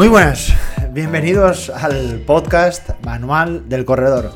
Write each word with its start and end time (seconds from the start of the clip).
Muy 0.00 0.08
buenas, 0.08 0.54
bienvenidos 0.92 1.68
al 1.68 2.22
podcast 2.24 2.88
Manual 3.04 3.68
del 3.68 3.84
Corredor. 3.84 4.32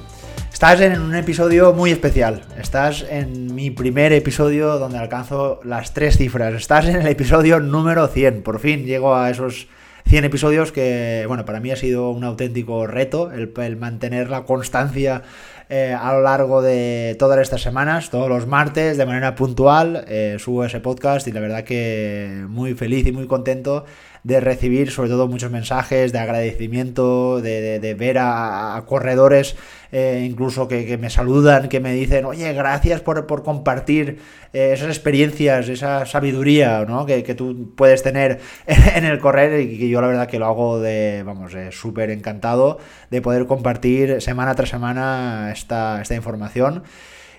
Estás 0.53 0.79
en 0.83 1.01
un 1.01 1.15
episodio 1.15 1.73
muy 1.73 1.91
especial. 1.91 2.43
Estás 2.61 3.03
en 3.09 3.55
mi 3.55 3.71
primer 3.71 4.13
episodio 4.13 4.79
donde 4.79 4.99
alcanzo 4.99 5.61
las 5.65 5.95
tres 5.95 6.19
cifras. 6.19 6.53
Estás 6.53 6.85
en 6.85 6.97
el 6.97 7.07
episodio 7.07 7.61
número 7.61 8.09
100. 8.09 8.43
Por 8.43 8.61
fin 8.61 8.85
llego 8.85 9.17
a 9.17 9.31
esos 9.31 9.69
100 10.07 10.27
episodios 10.27 10.71
que, 10.71 11.25
bueno, 11.29 11.47
para 11.47 11.61
mí 11.61 11.71
ha 11.71 11.77
sido 11.77 12.11
un 12.11 12.25
auténtico 12.25 12.87
reto 12.87 13.33
el, 13.33 13.77
mantener 13.79 14.29
la 14.29 14.45
constancia 14.45 15.23
eh, 15.71 15.97
a 15.99 16.13
lo 16.13 16.21
largo 16.21 16.61
de 16.61 17.17
todas 17.19 17.39
estas 17.39 17.63
semanas, 17.63 18.11
todos 18.11 18.29
los 18.29 18.47
martes, 18.47 18.99
de 18.99 19.07
manera 19.07 19.35
puntual, 19.35 20.05
eh, 20.09 20.37
subo 20.39 20.67
ese 20.67 20.81
podcast 20.81 21.27
y 21.27 21.33
la 21.33 21.41
verdad 21.41 21.65
que 21.65 22.45
muy 22.49 22.75
feliz 22.75 23.07
y 23.07 23.13
muy 23.13 23.27
contento 23.27 23.87
de 24.25 24.41
recibir 24.41 24.91
sobre 24.91 25.11
todo 25.11 25.29
muchos 25.29 25.51
mensajes 25.51 26.11
de 26.13 26.19
agradecimiento, 26.19 27.43
de, 27.43 27.97
ver 27.97 28.17
a, 28.19 28.83
corredores 28.87 29.55
eh, 29.93 30.27
incluso 30.29 30.67
que, 30.67 30.99
me 30.99 31.11
saludan, 31.11 31.69
que 31.69 31.79
me 31.79 31.93
dicen, 31.93 32.25
oye, 32.25 32.53
gracias 32.55 33.03
por, 33.03 33.27
compartir 33.45 34.19
eh, 34.55 34.73
esas 34.73 34.89
experiencias, 34.89 35.69
esa 35.69 36.07
sabiduría 36.07 36.85
¿no? 36.87 37.05
que, 37.05 37.23
tú 37.35 37.75
puedes 37.77 38.03
tener 38.03 38.41
en 38.67 39.05
el 39.05 39.19
correr 39.19 39.61
y 39.61 39.79
que 39.79 39.89
yo 39.91 40.01
la 40.01 40.09
verdad 40.09 40.27
que 40.27 40.39
lo 40.39 40.47
hago 40.47 40.81
de, 40.81 41.23
vamos, 41.25 41.53
súper 41.71 42.11
encantado 42.11 42.79
de 43.11 43.21
poder 43.21 43.47
compartir 43.47 44.23
semana 44.23 44.55
tras 44.55 44.71
semana 44.71 45.51
esta, 45.53 46.01
esta 46.01 46.15
información. 46.15 46.83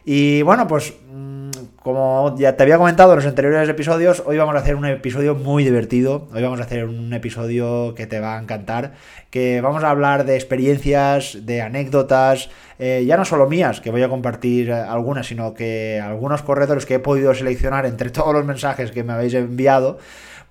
Y 0.05 0.43
bueno, 0.43 0.67
pues 0.67 0.93
mm, 1.11 1.44
como 1.81 2.35
ya 2.37 2.55
te 2.55 2.63
había 2.63 2.77
comentado 2.77 3.11
en 3.11 3.17
los 3.17 3.25
anteriores 3.25 3.67
episodios, 3.69 4.23
hoy 4.25 4.37
vamos 4.37 4.55
a 4.55 4.59
hacer 4.59 4.75
un 4.75 4.85
episodio 4.85 5.35
muy 5.35 5.63
divertido. 5.63 6.27
Hoy 6.33 6.41
vamos 6.41 6.59
a 6.59 6.63
hacer 6.63 6.85
un 6.85 7.13
episodio 7.13 7.93
que 7.95 8.07
te 8.07 8.19
va 8.19 8.37
a 8.37 8.41
encantar. 8.41 8.93
Que 9.29 9.61
vamos 9.61 9.83
a 9.83 9.89
hablar 9.89 10.25
de 10.25 10.35
experiencias, 10.35 11.45
de 11.45 11.61
anécdotas, 11.61 12.49
eh, 12.79 13.03
ya 13.07 13.17
no 13.17 13.25
solo 13.25 13.47
mías, 13.47 13.81
que 13.81 13.91
voy 13.91 14.03
a 14.03 14.09
compartir 14.09 14.71
algunas, 14.71 15.27
sino 15.27 15.53
que 15.53 16.01
algunos 16.03 16.41
corredores 16.41 16.85
que 16.85 16.95
he 16.95 16.99
podido 16.99 17.33
seleccionar 17.33 17.85
entre 17.85 18.09
todos 18.11 18.33
los 18.33 18.45
mensajes 18.45 18.91
que 18.91 19.03
me 19.03 19.13
habéis 19.13 19.33
enviado 19.33 19.97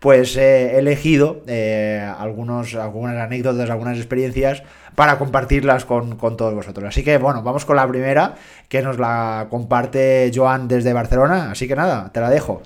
pues 0.00 0.36
he 0.36 0.78
elegido 0.78 1.42
eh, 1.46 2.06
algunos, 2.18 2.74
algunas 2.74 3.16
anécdotas, 3.16 3.70
algunas 3.70 3.96
experiencias 3.96 4.62
para 4.94 5.18
compartirlas 5.18 5.84
con, 5.84 6.16
todos 6.18 6.54
vosotros. 6.54 6.88
Así 6.88 7.02
que 7.02 7.18
bueno, 7.18 7.42
vamos 7.42 7.64
con 7.64 7.76
la 7.76 7.88
primera, 7.88 8.34
que 8.68 8.82
nos 8.82 8.98
la 8.98 9.46
comparte 9.50 10.30
Joan 10.34 10.68
desde 10.68 10.92
Barcelona. 10.92 11.50
Así 11.50 11.66
que 11.66 11.76
nada, 11.76 12.10
te 12.12 12.20
la 12.20 12.30
dejo. 12.30 12.62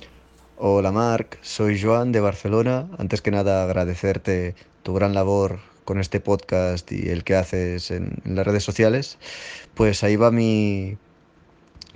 Hola 0.57 0.91
Marc, 0.91 1.39
soy 1.41 1.81
Joan 1.81 2.13
de 2.13 2.21
Barcelona. 2.21 2.89
Antes 2.99 3.23
que 3.23 3.31
nada 3.31 3.63
agradecerte 3.63 4.55
tu 4.83 4.95
gran 4.95 5.15
labor 5.15 5.61
con 5.85 6.01
este 6.01 6.21
podcast 6.21 6.91
y 6.93 7.09
el 7.09 7.25
que 7.25 7.37
haces 7.37 7.91
en 7.91 8.17
las 8.25 8.47
redes 8.47 8.65
sociales. 8.65 9.19
Pues 9.75 10.03
ahí 10.03 10.17
va 10.17 10.31
mi, 10.31 10.99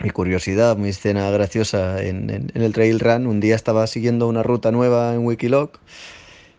mi 0.03 0.11
curiosidad, 0.11 0.77
mi 0.77 0.89
escena 0.89 1.31
graciosa 1.31 2.03
en, 2.03 2.50
el 2.55 2.72
trail 2.72 2.98
run. 3.00 3.27
Un 3.27 3.41
día 3.41 3.55
estaba 3.55 3.86
siguiendo 3.86 4.27
una 4.28 4.42
ruta 4.42 4.72
nueva 4.72 5.14
en 5.14 5.25
Wikiloc 5.25 5.78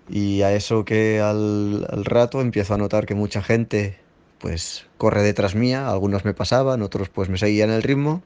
y 0.09 0.41
a 0.41 0.53
eso 0.53 0.85
que 0.85 1.19
al, 1.19 1.85
rato 2.05 2.41
empiezo 2.41 2.73
a 2.73 2.77
notar 2.77 3.05
que 3.05 3.15
mucha 3.15 3.41
gente 3.43 3.99
pues 4.39 4.85
corre 4.97 5.23
detrás 5.23 5.55
mía, 5.55 5.89
algunos 5.89 6.25
me 6.25 6.33
pasaban, 6.33 6.81
otros 6.81 7.09
pues 7.09 7.29
me 7.29 7.37
seguían 7.37 7.69
el 7.69 7.81
ritmo 7.81 8.23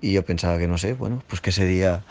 y 0.00 0.12
yo 0.12 0.24
pensaba 0.24 0.58
que 0.58 0.68
no 0.68 0.76
sé, 0.76 0.92
bueno, 0.92 1.22
pues 1.26 1.40
que 1.40 1.50
ese 1.50 1.64
día 1.64 2.04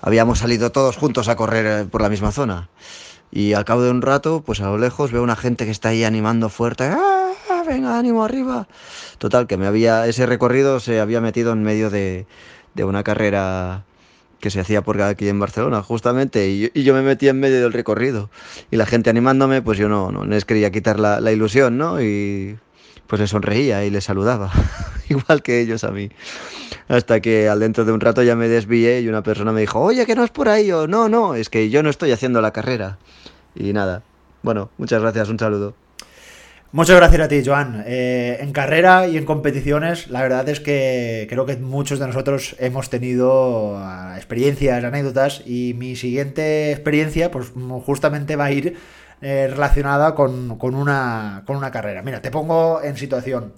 habíamos 0.00 0.38
salido 0.38 0.72
todos 0.72 0.96
juntos 0.96 1.28
a 1.28 1.36
correr 1.36 1.66
eh, 1.66 1.84
por 1.84 2.00
la 2.00 2.08
misma 2.08 2.32
zona. 2.32 2.70
Y 3.30 3.54
al 3.54 3.64
cabo 3.64 3.82
de 3.82 3.90
un 3.90 4.02
rato, 4.02 4.42
pues 4.46 4.60
a 4.60 4.66
lo 4.66 4.78
lejos 4.78 5.12
veo 5.12 5.22
una 5.22 5.36
gente 5.36 5.64
que 5.64 5.70
está 5.72 5.90
ahí 5.90 6.04
animando 6.04 6.48
fuerte. 6.48 6.84
¡Ah! 6.84 7.25
Venga, 7.66 7.98
ánimo 7.98 8.24
arriba. 8.24 8.68
Total, 9.18 9.46
que 9.46 9.56
me 9.56 9.66
había, 9.66 10.06
ese 10.06 10.26
recorrido 10.26 10.80
se 10.80 11.00
había 11.00 11.20
metido 11.20 11.52
en 11.52 11.62
medio 11.62 11.90
de, 11.90 12.26
una 12.76 13.02
carrera 13.02 13.84
que 14.40 14.50
se 14.50 14.60
hacía 14.60 14.82
por 14.82 15.00
aquí 15.02 15.28
en 15.28 15.40
Barcelona, 15.40 15.82
justamente, 15.82 16.48
y 16.48 16.82
yo, 16.82 16.94
me 16.94 17.02
metí 17.02 17.28
en 17.28 17.40
medio 17.40 17.60
del 17.60 17.72
recorrido. 17.72 18.30
Y 18.70 18.76
la 18.76 18.86
gente 18.86 19.10
animándome, 19.10 19.62
pues 19.62 19.78
yo 19.78 19.88
no, 19.88 20.10
no 20.10 20.24
les 20.24 20.44
quería 20.44 20.70
quitar 20.70 21.00
la, 21.00 21.20
la 21.20 21.32
ilusión, 21.32 21.78
¿no? 21.78 22.00
Y 22.00 22.58
pues 23.06 23.20
les 23.20 23.30
sonreía 23.30 23.84
y 23.84 23.90
les 23.90 24.04
saludaba, 24.04 24.52
igual 25.08 25.42
que 25.42 25.60
ellos 25.60 25.84
a 25.84 25.90
mí. 25.90 26.10
Hasta 26.88 27.20
que 27.20 27.48
al 27.48 27.60
dentro 27.60 27.84
de 27.84 27.92
un 27.92 28.00
rato 28.00 28.22
ya 28.22 28.36
me 28.36 28.48
desvié 28.48 29.00
y 29.00 29.08
una 29.08 29.22
persona 29.22 29.52
me 29.52 29.60
dijo, 29.60 29.80
oye, 29.80 30.06
que 30.06 30.14
no 30.14 30.24
es 30.24 30.30
por 30.30 30.48
ahí, 30.48 30.70
o 30.70 30.86
no, 30.86 31.08
no, 31.08 31.34
es 31.34 31.50
que 31.50 31.70
yo 31.70 31.82
no 31.82 31.90
estoy 31.90 32.12
haciendo 32.12 32.40
la 32.40 32.52
carrera. 32.52 32.98
Y 33.54 33.72
nada, 33.72 34.02
bueno, 34.42 34.70
muchas 34.78 35.00
gracias, 35.00 35.28
un 35.28 35.38
saludo. 35.38 35.74
Muchas 36.72 36.96
gracias 36.96 37.22
a 37.22 37.28
ti, 37.28 37.42
Joan. 37.44 37.84
Eh, 37.86 38.38
en 38.40 38.52
carrera 38.52 39.06
y 39.06 39.16
en 39.16 39.24
competiciones, 39.24 40.10
la 40.10 40.20
verdad 40.20 40.48
es 40.48 40.60
que 40.60 41.26
creo 41.30 41.46
que 41.46 41.56
muchos 41.56 41.98
de 41.98 42.06
nosotros 42.06 42.56
hemos 42.58 42.90
tenido 42.90 43.78
ah, 43.78 44.14
experiencias, 44.16 44.82
anécdotas, 44.82 45.42
y 45.46 45.74
mi 45.74 45.96
siguiente 45.96 46.72
experiencia, 46.72 47.30
pues 47.30 47.52
justamente 47.84 48.36
va 48.36 48.46
a 48.46 48.52
ir 48.52 48.76
eh, 49.22 49.48
relacionada 49.48 50.14
con, 50.14 50.58
una, 50.60 51.44
con 51.46 51.56
una 51.56 51.70
carrera. 51.70 52.02
Mira, 52.02 52.20
te 52.20 52.30
pongo 52.30 52.82
en 52.82 52.96
situación. 52.96 53.54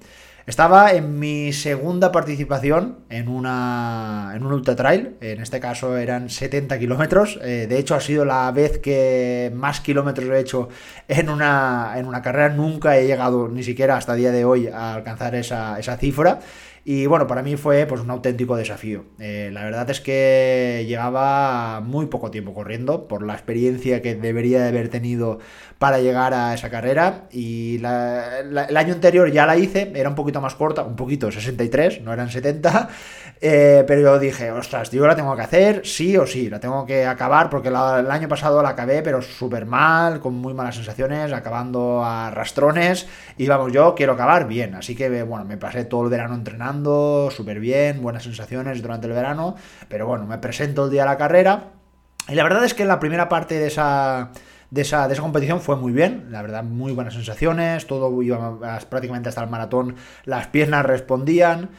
Estaba 0.48 0.92
en 0.92 1.18
mi 1.18 1.52
segunda 1.52 2.10
participación 2.10 3.00
en, 3.10 3.28
una, 3.28 4.32
en 4.34 4.46
un 4.46 4.52
ultra 4.54 4.74
trail, 4.74 5.18
en 5.20 5.42
este 5.42 5.60
caso 5.60 5.98
eran 5.98 6.30
70 6.30 6.78
kilómetros, 6.78 7.38
eh, 7.42 7.66
de 7.68 7.78
hecho 7.78 7.94
ha 7.94 8.00
sido 8.00 8.24
la 8.24 8.50
vez 8.50 8.78
que 8.78 9.52
más 9.54 9.82
kilómetros 9.82 10.30
he 10.30 10.40
hecho 10.40 10.70
en 11.06 11.28
una, 11.28 11.92
en 11.96 12.06
una 12.06 12.22
carrera, 12.22 12.48
nunca 12.48 12.96
he 12.96 13.06
llegado 13.06 13.48
ni 13.48 13.62
siquiera 13.62 13.98
hasta 13.98 14.14
el 14.14 14.20
día 14.20 14.32
de 14.32 14.46
hoy 14.46 14.68
a 14.68 14.94
alcanzar 14.94 15.34
esa, 15.34 15.78
esa 15.78 15.98
cifra. 15.98 16.40
Y 16.90 17.04
bueno, 17.04 17.26
para 17.26 17.42
mí 17.42 17.58
fue 17.58 17.84
pues 17.84 18.00
un 18.00 18.08
auténtico 18.08 18.56
desafío. 18.56 19.04
Eh, 19.18 19.50
la 19.52 19.62
verdad 19.62 19.90
es 19.90 20.00
que 20.00 20.86
llevaba 20.88 21.82
muy 21.82 22.06
poco 22.06 22.30
tiempo 22.30 22.54
corriendo 22.54 23.08
por 23.08 23.26
la 23.26 23.34
experiencia 23.34 24.00
que 24.00 24.14
debería 24.14 24.62
de 24.62 24.68
haber 24.68 24.88
tenido 24.88 25.38
para 25.78 26.00
llegar 26.00 26.32
a 26.32 26.54
esa 26.54 26.70
carrera. 26.70 27.28
Y 27.30 27.76
el 27.76 27.84
año 27.84 28.94
anterior 28.94 29.30
ya 29.30 29.44
la 29.44 29.58
hice, 29.58 29.92
era 29.94 30.08
un 30.08 30.14
poquito 30.14 30.40
más 30.40 30.54
corta, 30.54 30.82
un 30.82 30.96
poquito, 30.96 31.30
63, 31.30 32.00
no 32.00 32.14
eran 32.14 32.30
70. 32.30 32.88
Eh, 33.40 33.84
pero 33.86 34.00
yo 34.00 34.18
dije, 34.18 34.50
ostras, 34.50 34.90
yo 34.90 35.06
la 35.06 35.14
tengo 35.14 35.34
que 35.36 35.42
hacer, 35.42 35.86
sí 35.86 36.16
o 36.16 36.26
sí, 36.26 36.50
la 36.50 36.58
tengo 36.58 36.84
que 36.84 37.06
acabar 37.06 37.48
porque 37.50 37.68
el 37.68 37.76
año 37.76 38.28
pasado 38.28 38.62
la 38.62 38.70
acabé, 38.70 39.02
pero 39.02 39.22
súper 39.22 39.64
mal, 39.64 40.18
con 40.20 40.34
muy 40.34 40.54
malas 40.54 40.74
sensaciones, 40.74 41.32
acabando 41.32 42.04
a 42.04 42.30
rastrones. 42.30 43.06
Y 43.36 43.46
vamos, 43.46 43.72
yo 43.72 43.94
quiero 43.94 44.14
acabar 44.14 44.48
bien. 44.48 44.74
Así 44.74 44.96
que, 44.96 45.22
bueno, 45.22 45.44
me 45.44 45.56
pasé 45.56 45.84
todo 45.84 46.04
el 46.04 46.10
verano 46.10 46.34
entrenando 46.34 47.30
súper 47.30 47.60
bien, 47.60 48.02
buenas 48.02 48.24
sensaciones 48.24 48.82
durante 48.82 49.06
el 49.06 49.12
verano, 49.12 49.54
pero 49.88 50.06
bueno, 50.06 50.26
me 50.26 50.38
presento 50.38 50.86
el 50.86 50.90
día 50.90 51.02
de 51.02 51.08
la 51.08 51.16
carrera 51.16 51.72
y 52.28 52.34
la 52.34 52.42
verdad 52.42 52.64
es 52.64 52.74
que 52.74 52.84
la 52.84 53.00
primera 53.00 53.28
parte 53.28 53.58
de 53.58 53.66
esa... 53.68 54.30
De 54.70 54.82
esa, 54.82 55.08
de 55.08 55.14
esa, 55.14 55.22
competición 55.22 55.62
fue 55.62 55.76
muy 55.76 55.92
bien, 55.92 56.26
la 56.28 56.42
verdad, 56.42 56.62
muy 56.62 56.92
buenas 56.92 57.14
sensaciones, 57.14 57.86
todo 57.86 58.20
iba 58.20 58.58
prácticamente 58.90 59.30
hasta 59.30 59.42
el 59.42 59.48
maratón, 59.48 59.96
las 60.26 60.48
piernas 60.48 60.84
respondían. 60.84 61.70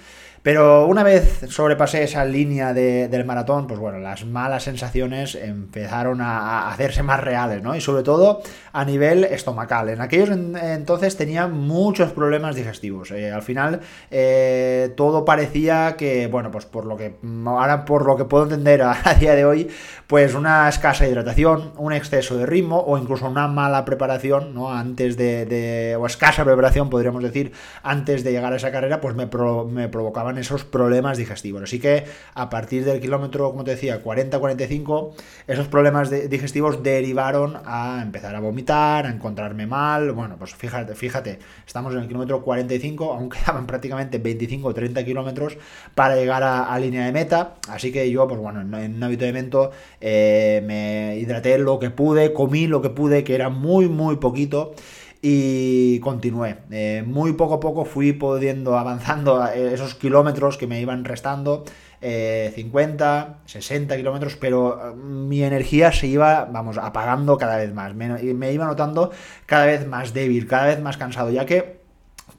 Pero 0.41 0.87
una 0.87 1.03
vez 1.03 1.41
sobrepasé 1.49 2.03
esa 2.03 2.23
línea 2.23 2.73
del 2.73 3.25
maratón, 3.25 3.67
pues 3.67 3.79
bueno, 3.79 3.99
las 3.99 4.25
malas 4.25 4.63
sensaciones 4.63 5.35
empezaron 5.35 6.21
a, 6.21 6.69
hacerse 6.71 7.03
más 7.03 7.19
reales, 7.19 7.61
¿no? 7.61 7.75
Y 7.75 7.81
sobre 7.81 8.03
todo 8.03 8.41
a 8.71 8.85
nivel 8.85 9.25
estomacal. 9.25 9.89
En 9.89 10.01
aquellos 10.01 10.29
entonces 10.29 11.17
tenía 11.17 11.47
muchos 11.47 12.11
problemas 12.11 12.55
digestivos. 12.55 13.11
Eh, 13.11 13.31
al 13.31 13.41
final 13.41 13.81
eh, 14.11 14.93
todo 14.95 15.25
parecía 15.25 15.95
que, 15.97 16.27
bueno, 16.27 16.51
pues 16.51 16.65
por 16.65 16.85
lo 16.85 16.95
que 16.95 17.17
ahora 17.45 17.85
por 17.85 18.05
lo 18.05 18.15
que 18.15 18.25
puedo 18.25 18.45
entender 18.45 18.81
a, 18.81 18.95
día 19.19 19.35
de 19.35 19.45
hoy, 19.45 19.69
pues 20.07 20.35
una 20.35 20.69
escasa 20.69 21.07
hidratación, 21.07 21.73
un 21.77 21.93
exceso 21.93 22.37
de 22.37 22.45
ritmo 22.45 22.79
o 22.79 22.97
incluso 22.97 23.27
una 23.27 23.47
mala 23.47 23.83
preparación, 23.83 24.53
¿no? 24.53 24.71
Antes 24.71 25.17
de, 25.17 25.97
o 25.99 26.05
escasa 26.05 26.45
preparación, 26.45 26.89
podríamos 26.89 27.23
decir, 27.23 27.51
antes 27.83 28.23
de 28.23 28.31
llegar 28.31 28.53
a 28.53 28.55
esa 28.55 28.71
carrera, 28.71 29.01
pues 29.01 29.15
me, 29.15 29.25
me 29.25 29.89
provocaba 29.89 30.28
esos 30.37 30.63
problemas 30.63 31.17
digestivos. 31.17 31.63
Así 31.63 31.79
que 31.79 32.05
a 32.33 32.49
partir 32.49 32.85
del 32.85 32.99
kilómetro, 32.99 33.51
como 33.51 33.63
te 33.63 33.71
decía, 33.71 34.03
40-45, 34.03 35.13
esos 35.47 35.67
problemas 35.67 36.09
digestivos 36.29 36.83
derivaron 36.83 37.57
a 37.65 38.01
empezar 38.01 38.35
a 38.35 38.39
vomitar, 38.39 39.05
a 39.05 39.09
encontrarme 39.09 39.67
mal. 39.67 40.11
Bueno, 40.11 40.35
pues 40.37 40.55
fíjate, 40.55 40.95
fíjate, 40.95 41.39
estamos 41.65 41.93
en 41.93 42.01
el 42.01 42.07
kilómetro 42.07 42.41
45, 42.41 43.13
aún 43.13 43.29
quedaban 43.29 43.65
prácticamente 43.67 44.17
25 44.17 44.67
o 44.67 44.73
30 44.73 45.03
kilómetros 45.05 45.57
para 45.95 46.15
llegar 46.15 46.43
a, 46.43 46.79
línea 46.79 47.05
de 47.05 47.11
meta. 47.11 47.55
Así 47.67 47.91
que 47.91 48.09
yo, 48.09 48.27
pues 48.27 48.39
bueno, 48.39 48.61
en, 48.61 48.95
un 48.95 49.03
habituamiento 49.03 49.71
eh, 49.99 50.63
me 50.65 51.17
hidraté 51.17 51.57
lo 51.57 51.79
que 51.79 51.89
pude, 51.89 52.33
comí 52.33 52.67
lo 52.67 52.81
que 52.81 52.89
pude, 52.89 53.23
que 53.23 53.35
era 53.35 53.49
muy, 53.49 53.87
muy 53.89 54.17
poquito 54.17 54.73
y 55.21 55.99
continué. 55.99 56.57
Eh, 56.71 57.03
muy 57.05 57.33
poco 57.33 57.55
a 57.55 57.59
poco 57.59 57.85
fui 57.85 58.13
pudiendo 58.13 58.77
avanzando 58.77 59.45
esos 59.47 59.95
kilómetros 59.95 60.57
que 60.57 60.67
me 60.67 60.79
iban 60.81 61.05
restando. 61.05 61.63
50, 62.01 63.39
60 63.45 63.97
kilómetros, 63.97 64.37
pero 64.37 64.95
mi 64.95 65.43
energía 65.43 65.91
se 65.91 66.07
iba, 66.07 66.45
vamos, 66.45 66.77
apagando 66.77 67.37
cada 67.37 67.57
vez 67.57 67.73
más. 67.73 67.93
Me, 67.93 68.07
me 68.07 68.53
iba 68.53 68.65
notando 68.65 69.11
cada 69.45 69.65
vez 69.65 69.85
más 69.85 70.13
débil, 70.13 70.47
cada 70.47 70.67
vez 70.67 70.79
más 70.79 70.95
cansado, 70.95 71.29
ya 71.29 71.45
que 71.45 71.79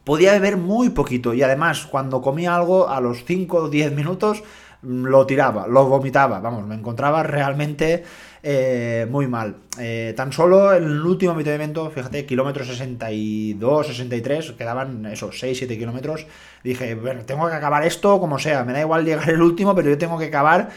podía 0.05 0.33
beber 0.33 0.57
muy 0.57 0.91
poquito 0.91 1.35
y 1.35 1.43
además 1.43 1.87
cuando 1.87 2.23
comía 2.23 2.55
algo 2.55 2.89
a 2.89 3.01
los 3.01 3.25
5 3.25 3.57
o 3.57 3.69
10 3.69 3.93
minutos 3.93 4.43
lo 4.83 5.27
tiraba, 5.27 5.67
lo 5.67 5.87
vomitaba, 5.87 6.41
vamos, 6.41 6.67
me 6.67 6.75
encontraba 6.75 7.23
realmente 7.23 8.05
eh, 8.43 9.07
muy 9.11 9.27
mal. 9.27 9.57
Eh, 9.79 10.15
tan 10.17 10.33
solo 10.33 10.73
el 10.73 11.01
último 11.03 11.39
evento, 11.39 11.91
fíjate, 11.91 12.27
kilómetros 12.27 12.69
62, 12.69 13.87
63, 13.87 14.53
quedaban 14.53 15.07
esos 15.07 15.39
6, 15.39 15.59
7 15.59 15.79
kilómetros. 15.79 16.27
Dije, 16.65 16.95
bueno, 16.95 17.23
tengo 17.25 17.49
que 17.49 17.55
acabar 17.55 17.85
esto 17.85 18.19
como 18.19 18.39
sea, 18.39 18.65
me 18.65 18.73
da 18.73 18.81
igual 18.81 19.05
llegar 19.05 19.29
el 19.31 19.43
último, 19.43 19.75
pero 19.75 19.91
yo 19.91 19.99
tengo 19.99 20.19
que 20.19 20.27
acabar 20.27 20.71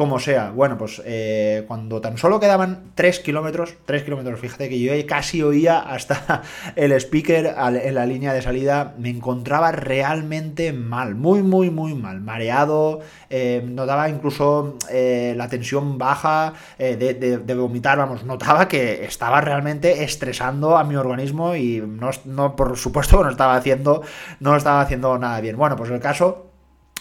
como 0.00 0.18
sea. 0.18 0.50
Bueno, 0.50 0.78
pues 0.78 1.02
eh, 1.04 1.66
cuando 1.68 2.00
tan 2.00 2.16
solo 2.16 2.40
quedaban 2.40 2.92
3 2.94 3.20
kilómetros, 3.20 3.74
3 3.84 4.02
kilómetros, 4.02 4.40
fíjate 4.40 4.70
que 4.70 4.80
yo 4.80 4.94
casi 5.06 5.42
oía 5.42 5.78
hasta 5.78 6.40
el 6.74 6.92
speaker 6.92 7.54
en 7.82 7.94
la 7.94 8.06
línea 8.06 8.32
de 8.32 8.40
salida, 8.40 8.94
me 8.96 9.10
encontraba 9.10 9.72
realmente 9.72 10.72
mal, 10.72 11.16
muy, 11.16 11.42
muy, 11.42 11.68
muy 11.68 11.92
mal, 11.92 12.22
mareado, 12.22 13.00
eh, 13.28 13.62
notaba 13.62 14.08
incluso 14.08 14.78
eh, 14.90 15.34
la 15.36 15.50
tensión 15.50 15.98
baja 15.98 16.54
de, 16.78 17.54
vomitar, 17.54 17.98
vamos, 17.98 18.24
notaba 18.24 18.68
que 18.68 19.04
estaba 19.04 19.42
realmente 19.42 20.02
estresando 20.02 20.78
a 20.78 20.84
mi 20.84 20.96
organismo 20.96 21.54
y 21.56 21.84
no, 21.86 22.08
no 22.24 22.56
por 22.56 22.78
supuesto, 22.78 23.22
no 23.22 23.28
estaba 23.28 23.54
haciendo, 23.54 24.00
no 24.38 24.56
estaba 24.56 24.80
haciendo 24.80 25.18
nada 25.18 25.42
bien. 25.42 25.58
Bueno, 25.58 25.76
pues 25.76 25.90
el 25.90 26.00
caso 26.00 26.49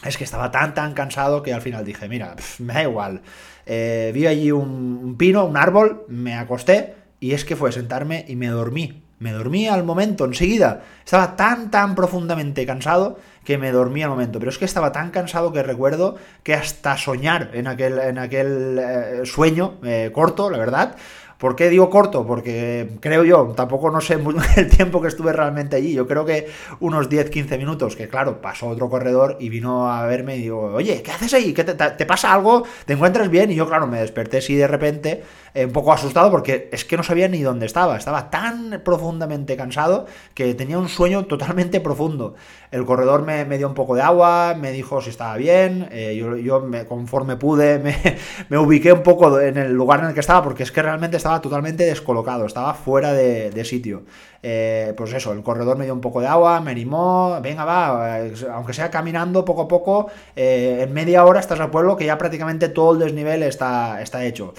es 0.03 0.17
que 0.17 0.23
estaba 0.23 0.51
tan, 0.51 0.73
tan 0.73 0.93
cansado 0.93 1.43
que 1.43 1.53
al 1.53 1.61
final 1.61 1.85
dije, 1.85 2.07
mira, 2.07 2.35
me 2.59 2.73
da 2.73 2.83
igual. 2.83 3.21
Eh, 3.65 4.11
vi 4.13 4.27
allí 4.27 4.51
un, 4.51 5.15
pino, 5.17 5.45
un 5.45 5.57
árbol, 5.57 6.05
me 6.07 6.35
acosté 6.35 6.95
y 7.19 7.33
es 7.33 7.45
que 7.45 7.55
fue 7.55 7.71
sentarme 7.71 8.25
y 8.27 8.35
me 8.35 8.47
dormí. 8.47 9.03
Me 9.19 9.33
dormí 9.33 9.67
al 9.67 9.83
momento, 9.83 10.23
enseguida. 10.23 10.81
Estaba 11.03 11.35
tan, 11.35 11.69
tan 11.71 11.93
profundamente 11.93 12.65
cansado 12.65 13.19
que 13.43 13.57
me 13.57 13.71
dormí 13.73 14.01
al 14.01 14.09
momento. 14.09 14.39
Pero 14.39 14.49
es 14.49 14.57
que 14.57 14.63
estaba 14.63 14.93
tan 14.93 15.11
cansado 15.11 15.51
que 15.51 15.61
recuerdo 15.61 16.15
que 16.43 16.53
hasta 16.53 16.95
soñar 16.95 17.51
en 17.53 17.67
aquel, 17.67 17.99
en 17.99 18.17
aquel 18.17 18.79
eh, 18.79 19.21
sueño 19.25 19.77
eh, 19.83 20.11
corto, 20.13 20.49
la 20.49 20.57
verdad, 20.57 20.95
¿Por 21.39 21.55
qué 21.55 21.69
digo 21.69 21.89
corto? 21.89 22.27
Porque 22.27 22.89
creo 22.99 23.23
yo, 23.23 23.53
tampoco 23.55 23.89
no 23.89 24.01
sé 24.01 24.19
el 24.57 24.69
tiempo 24.69 25.01
que 25.01 25.07
estuve 25.07 25.31
realmente 25.31 25.77
allí. 25.77 25.93
Yo 25.93 26.05
creo 26.05 26.25
que 26.25 26.47
unos 26.81 27.09
10-15 27.09 27.57
minutos, 27.57 27.95
que 27.95 28.09
claro, 28.09 28.41
pasó 28.41 28.67
otro 28.67 28.89
corredor 28.89 29.37
y 29.39 29.47
vino 29.47 29.89
a 29.89 30.05
verme 30.05 30.35
y 30.35 30.41
digo, 30.41 30.73
oye, 30.73 31.01
¿qué 31.01 31.11
haces 31.11 31.33
ahí? 31.33 31.53
¿Qué 31.53 31.63
te, 31.63 32.05
pasa 32.05 32.33
algo? 32.33 32.65
¿Te 32.85 32.93
encuentras 32.93 33.29
bien? 33.29 33.51
Y 33.51 33.55
yo, 33.55 33.69
claro, 33.69 33.87
me 33.87 34.01
desperté 34.01 34.39
así 34.39 34.53
de 34.55 34.67
repente, 34.67 35.23
eh, 35.53 35.65
un 35.65 35.71
poco 35.71 35.91
asustado 35.91 36.29
porque 36.31 36.69
es 36.71 36.85
que 36.85 36.97
no 36.97 37.03
sabía 37.03 37.27
ni 37.27 37.41
dónde 37.41 37.65
estaba. 37.65 37.97
Estaba 37.97 38.29
tan 38.29 38.81
profundamente 38.83 39.55
cansado 39.57 40.05
que 40.33 40.53
tenía 40.53 40.77
un 40.77 40.89
sueño 40.89 41.25
totalmente 41.25 41.79
profundo. 41.81 42.35
El 42.71 42.85
corredor 42.85 43.23
me, 43.23 43.57
dio 43.57 43.67
un 43.67 43.73
poco 43.73 43.95
de 43.95 44.01
agua, 44.01 44.55
me 44.59 44.71
dijo 44.71 45.01
si 45.01 45.09
estaba 45.09 45.35
bien. 45.37 45.87
Eh, 45.91 46.15
yo, 46.43 46.61
me, 46.61 46.85
conforme 46.85 47.35
pude, 47.35 47.79
me, 48.49 48.57
ubiqué 48.57 48.93
un 48.93 49.03
poco 49.03 49.39
en 49.39 49.57
el 49.57 49.73
lugar 49.73 50.01
en 50.01 50.07
el 50.07 50.13
que 50.13 50.19
estaba 50.19 50.43
porque 50.43 50.63
es 50.63 50.71
que 50.71 50.81
realmente 50.81 51.17
estaba 51.17 51.41
totalmente 51.41 51.83
descolocado, 51.85 52.45
estaba 52.45 52.73
fuera 52.73 53.13
de, 53.13 53.65
sitio. 53.65 54.03
Eh, 54.41 54.93
pues 54.95 55.11
eso, 55.13 55.33
el 55.33 55.43
corredor 55.43 55.77
me 55.77 55.83
dio 55.83 55.93
un 55.93 55.99
poco 55.99 56.21
de 56.21 56.27
agua, 56.27 56.61
me 56.61 56.71
animó, 56.71 57.39
venga, 57.41 57.65
va, 57.65 58.21
eh, 58.21 58.33
aunque 58.53 58.73
sea 58.73 58.89
caminando 58.89 59.43
poco 59.43 59.63
a 59.63 59.67
poco, 59.67 60.09
eh, 60.35 60.79
en 60.81 60.93
media 60.93 61.25
hora 61.25 61.41
estás 61.41 61.59
al 61.59 61.71
pueblo 61.71 61.97
que 61.97 62.05
ya 62.05 62.17
prácticamente 62.17 62.69
todo 62.69 62.93
el 62.93 62.99
desnivel 62.99 63.43
está, 63.43 64.01
está 64.01 64.23
hecho. 64.23 64.53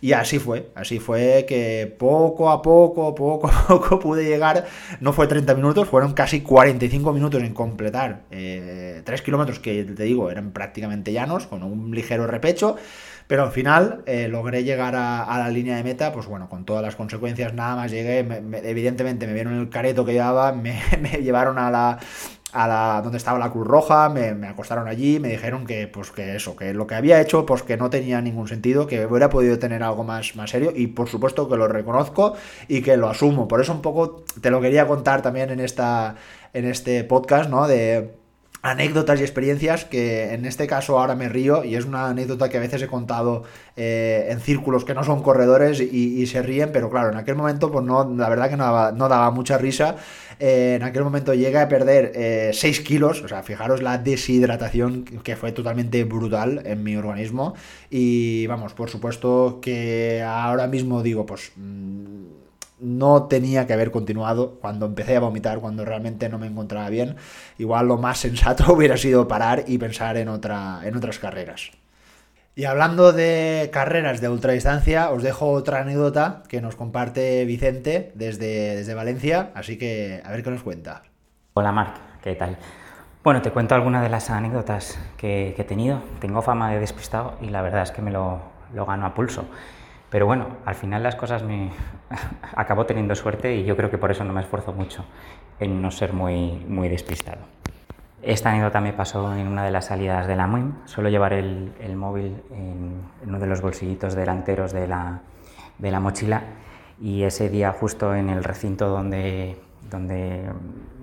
Y 0.00 0.12
así 0.12 0.38
fue, 0.38 0.70
así 0.74 0.98
fue 0.98 1.44
que 1.46 1.94
poco 1.98 2.50
a 2.50 2.62
poco, 2.62 3.14
poco 3.14 3.48
a 3.48 3.66
poco 3.68 3.98
pude 3.98 4.24
llegar, 4.24 4.64
no 5.00 5.12
fue 5.12 5.26
30 5.26 5.54
minutos, 5.54 5.88
fueron 5.88 6.14
casi 6.14 6.40
45 6.40 7.12
minutos 7.12 7.42
en 7.42 7.52
completar 7.52 8.22
3 8.30 9.04
kilómetros 9.22 9.58
que 9.58 9.84
te 9.84 10.02
digo 10.04 10.30
eran 10.30 10.52
prácticamente 10.52 11.12
llanos, 11.12 11.46
con 11.46 11.62
un 11.62 11.94
ligero 11.94 12.26
repecho. 12.26 12.76
Pero 13.26 13.42
al 13.42 13.50
final 13.50 14.02
eh, 14.06 14.28
logré 14.28 14.62
llegar 14.62 14.94
a, 14.94 15.38
la 15.38 15.48
línea 15.50 15.76
de 15.76 15.84
meta, 15.84 16.12
pues 16.12 16.26
bueno, 16.26 16.48
con 16.48 16.64
todas 16.64 16.82
las 16.82 16.96
consecuencias, 16.96 17.54
nada 17.54 17.74
más 17.74 17.90
llegué, 17.90 18.18
evidentemente 18.18 19.26
me 19.26 19.32
vieron 19.32 19.54
el 19.54 19.68
careto 19.68 20.04
que 20.04 20.12
llevaba, 20.12 20.52
me, 20.52 20.80
llevaron 21.22 21.58
a 21.58 21.70
la, 21.70 21.98
a 22.52 22.68
la 22.68 23.00
donde 23.02 23.18
estaba 23.18 23.38
la 23.38 23.50
Cruz 23.50 23.66
Roja, 23.66 24.08
me, 24.08 24.46
acostaron 24.46 24.86
allí, 24.86 25.18
me 25.18 25.28
dijeron 25.28 25.66
que 25.66 25.88
pues 25.88 26.12
que 26.12 26.36
eso, 26.36 26.54
que 26.54 26.72
lo 26.72 26.86
que 26.86 26.94
había 26.94 27.20
hecho 27.20 27.44
pues 27.46 27.64
que 27.64 27.76
no 27.76 27.90
tenía 27.90 28.20
ningún 28.20 28.46
sentido, 28.46 28.86
que 28.86 29.06
hubiera 29.06 29.28
podido 29.28 29.58
tener 29.58 29.82
algo 29.82 30.04
más, 30.04 30.36
más 30.36 30.50
serio 30.50 30.72
y 30.74 30.86
por 30.88 31.08
supuesto 31.08 31.48
que 31.48 31.56
lo 31.56 31.66
reconozco 31.66 32.34
y 32.68 32.80
que 32.82 32.96
lo 32.96 33.08
asumo. 33.08 33.48
Por 33.48 33.60
eso 33.60 33.72
un 33.72 33.82
poco 33.82 34.24
te 34.40 34.50
lo 34.50 34.60
quería 34.60 34.86
contar 34.86 35.22
también 35.22 35.50
en 35.50 35.60
esta 35.60 36.14
en 36.52 36.64
este 36.64 37.04
podcast, 37.04 37.50
¿no? 37.50 37.66
De 37.66 38.25
anécdotas 38.66 39.20
y 39.20 39.22
experiencias 39.22 39.84
que 39.84 40.34
en 40.34 40.44
este 40.44 40.66
caso 40.66 40.98
ahora 40.98 41.14
me 41.14 41.28
río 41.28 41.64
y 41.64 41.76
es 41.76 41.84
una 41.84 42.08
anécdota 42.08 42.48
que 42.48 42.56
a 42.56 42.60
veces 42.60 42.82
he 42.82 42.88
contado 42.88 43.44
eh, 43.76 44.26
en 44.30 44.40
círculos 44.40 44.84
que 44.84 44.94
no 44.94 45.04
son 45.04 45.22
corredores 45.22 45.80
y, 45.80 46.26
se 46.26 46.42
ríen, 46.42 46.70
pero 46.72 46.90
claro, 46.90 47.10
en 47.10 47.16
aquel 47.16 47.36
momento 47.36 47.70
pues 47.70 47.84
no, 47.84 48.12
la 48.16 48.28
verdad 48.28 48.50
que 48.50 48.56
no 48.56 49.08
daba, 49.08 49.30
mucha 49.30 49.58
risa. 49.58 49.96
Eh, 50.40 50.74
en 50.76 50.82
aquel 50.82 51.04
momento 51.04 51.32
llegué 51.32 51.58
a 51.58 51.68
perder 51.68 52.52
6 52.52 52.64
eh, 52.64 52.82
kilos, 52.82 53.22
o 53.22 53.28
sea, 53.28 53.42
fijaros 53.42 53.82
la 53.82 53.98
deshidratación 53.98 55.04
que 55.04 55.36
fue 55.36 55.52
totalmente 55.52 56.02
brutal 56.04 56.62
en 56.64 56.82
mi 56.82 56.96
organismo 56.96 57.54
y 57.88 58.46
vamos, 58.46 58.74
por 58.74 58.90
supuesto 58.90 59.60
que 59.62 60.22
ahora 60.22 60.66
mismo 60.66 61.02
digo, 61.02 61.24
pues... 61.24 61.52
Mm, 61.56 62.45
no 62.78 63.24
tenía 63.24 63.66
que 63.66 63.72
haber 63.72 63.90
continuado 63.90 64.58
cuando 64.60 64.86
empecé 64.86 65.16
a 65.16 65.20
vomitar, 65.20 65.60
cuando 65.60 65.84
realmente 65.84 66.28
no 66.28 66.38
me 66.38 66.46
encontraba 66.46 66.88
bien. 66.90 67.16
Igual 67.58 67.88
lo 67.88 67.96
más 67.96 68.18
sensato 68.18 68.72
hubiera 68.72 68.96
sido 68.96 69.28
parar 69.28 69.64
y 69.66 69.78
pensar 69.78 70.16
en, 70.16 70.28
otra, 70.28 70.80
en 70.84 70.96
otras 70.96 71.18
carreras. 71.18 71.70
Y 72.54 72.64
hablando 72.64 73.12
de 73.12 73.68
carreras 73.72 74.22
de 74.22 74.30
ultradistancia, 74.30 75.10
os 75.10 75.22
dejo 75.22 75.50
otra 75.50 75.80
anécdota 75.80 76.42
que 76.48 76.62
nos 76.62 76.74
comparte 76.74 77.44
Vicente 77.44 78.12
desde, 78.14 78.76
desde 78.76 78.94
Valencia, 78.94 79.50
así 79.54 79.76
que 79.76 80.22
a 80.24 80.30
ver 80.30 80.42
qué 80.42 80.50
nos 80.50 80.62
cuenta. 80.62 81.02
Hola 81.52 81.70
Marc, 81.72 81.96
¿qué 82.22 82.34
tal? 82.34 82.56
Bueno, 83.22 83.42
te 83.42 83.50
cuento 83.50 83.74
algunas 83.74 84.02
de 84.02 84.08
las 84.08 84.30
anécdotas 84.30 84.98
que, 85.18 85.54
he 85.58 85.64
tenido. 85.64 86.00
Tengo 86.20 86.40
fama 86.42 86.70
de 86.70 86.80
despistado 86.80 87.36
y 87.42 87.48
la 87.48 87.60
verdad 87.60 87.82
es 87.82 87.90
que 87.90 88.00
me 88.00 88.10
lo, 88.10 88.40
lo 88.72 88.86
gano 88.86 89.04
a 89.04 89.14
pulso. 89.14 89.44
Pero 90.10 90.26
bueno, 90.26 90.46
al 90.64 90.74
final 90.74 91.02
las 91.02 91.16
cosas 91.16 91.42
me 91.42 91.70
acabo 92.56 92.86
teniendo 92.86 93.14
suerte 93.14 93.54
y 93.56 93.64
yo 93.64 93.76
creo 93.76 93.90
que 93.90 93.98
por 93.98 94.10
eso 94.10 94.24
no 94.24 94.32
me 94.32 94.40
esfuerzo 94.40 94.72
mucho 94.72 95.04
en 95.58 95.82
no 95.82 95.90
ser 95.90 96.12
muy, 96.12 96.64
muy 96.68 96.88
despistado. 96.88 97.40
Esta 98.22 98.50
anécdota 98.50 98.80
me 98.80 98.92
pasó 98.92 99.34
en 99.36 99.46
una 99.46 99.64
de 99.64 99.70
las 99.70 99.86
salidas 99.86 100.26
de 100.26 100.36
la 100.36 100.46
MUIM. 100.46 100.72
Suelo 100.86 101.08
llevar 101.10 101.32
el, 101.32 101.72
el 101.80 101.96
móvil 101.96 102.42
en, 102.50 103.02
uno 103.24 103.38
de 103.38 103.46
los 103.46 103.60
bolsillitos 103.60 104.14
delanteros 104.14 104.72
de 104.72 104.88
la, 104.88 105.20
de 105.78 105.90
la, 105.90 106.00
mochila 106.00 106.42
y 107.00 107.22
ese 107.22 107.48
día 107.48 107.72
justo 107.72 108.14
en 108.14 108.30
el 108.30 108.42
recinto 108.42 108.88
donde, 108.88 109.60
donde, 109.90 110.42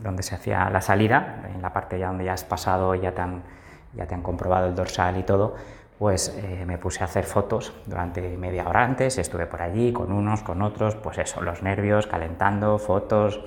donde 0.01 0.23
se 0.23 0.35
hacía 0.35 0.69
la 0.69 0.81
salida, 0.81 1.49
en 1.53 1.61
la 1.61 1.71
parte 1.71 1.97
ya 1.99 2.07
donde 2.07 2.25
ya 2.25 2.33
has 2.33 2.43
pasado, 2.43 2.95
ya 2.95 3.13
te 3.13 3.21
han, 3.21 3.43
ya 3.93 4.05
te 4.05 4.15
han 4.15 4.21
comprobado 4.21 4.67
el 4.67 4.75
dorsal 4.75 5.17
y 5.17 5.23
todo, 5.23 5.55
pues 5.99 6.35
eh, 6.37 6.63
me 6.65 6.77
puse 6.77 7.03
a 7.03 7.05
hacer 7.05 7.25
fotos 7.25 7.73
durante 7.85 8.37
media 8.37 8.67
hora 8.67 8.83
antes, 8.83 9.17
estuve 9.17 9.45
por 9.45 9.61
allí 9.61 9.93
con 9.93 10.11
unos, 10.11 10.41
con 10.43 10.61
otros, 10.61 10.95
pues 10.95 11.17
eso, 11.17 11.41
los 11.41 11.63
nervios, 11.63 12.07
calentando, 12.07 12.77
fotos. 12.77 13.39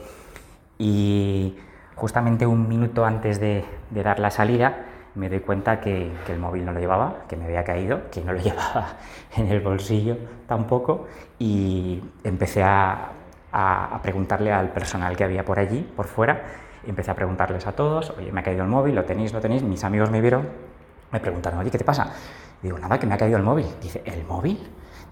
Y 0.79 1.57
justamente 1.95 2.47
un 2.47 2.69
minuto 2.69 3.05
antes 3.05 3.41
de, 3.41 3.65
dar 3.91 4.21
la 4.21 4.31
salida 4.31 4.87
me 5.15 5.31
doy 5.31 5.41
cuenta 5.41 5.81
que, 5.81 6.13
el 6.29 6.39
móvil 6.39 6.65
no 6.65 6.73
lo 6.73 6.81
llevaba, 6.81 7.25
que 7.27 7.37
me 7.37 7.47
había 7.47 7.65
caído, 7.65 8.11
que 8.11 8.21
no 8.21 8.35
lo 8.35 8.39
llevaba 8.43 8.97
en 9.37 9.49
el 9.49 9.61
bolsillo 9.61 10.17
tampoco. 10.47 11.07
Y 11.39 12.03
empecé 12.23 12.63
a, 12.63 13.13
preguntarle 14.03 14.53
al 14.53 14.69
personal 14.69 15.17
que 15.17 15.25
había 15.25 15.43
por 15.43 15.59
allí, 15.59 15.81
por 15.81 16.07
fuera, 16.07 16.43
empecé 16.87 17.11
a 17.11 17.15
preguntarles 17.15 17.67
a 17.67 17.73
todos, 17.73 18.11
oye, 18.11 18.31
me 18.31 18.41
ha 18.41 18.43
caído 18.43 18.63
el 18.63 18.69
móvil, 18.69 18.95
lo 18.95 19.05
tenéis, 19.05 19.33
lo 19.33 19.41
tenéis, 19.41 19.63
mis 19.63 19.83
amigos 19.83 20.11
me 20.11 20.21
vieron, 20.21 20.47
me 21.13 21.21
preguntaron, 21.21 21.61
oye, 21.61 21.71
¿qué 21.71 21.79
te 21.79 21.85
pasa? 21.85 22.13
Digo, 22.63 22.79
nada, 22.79 22.99
que 22.99 23.07
me 23.07 23.15
ha 23.15 23.19
caído 23.19 23.37
el 23.37 23.43
móvil. 23.43 23.67
Dice, 23.81 24.03
¿el 24.05 24.25
móvil? 24.25 24.59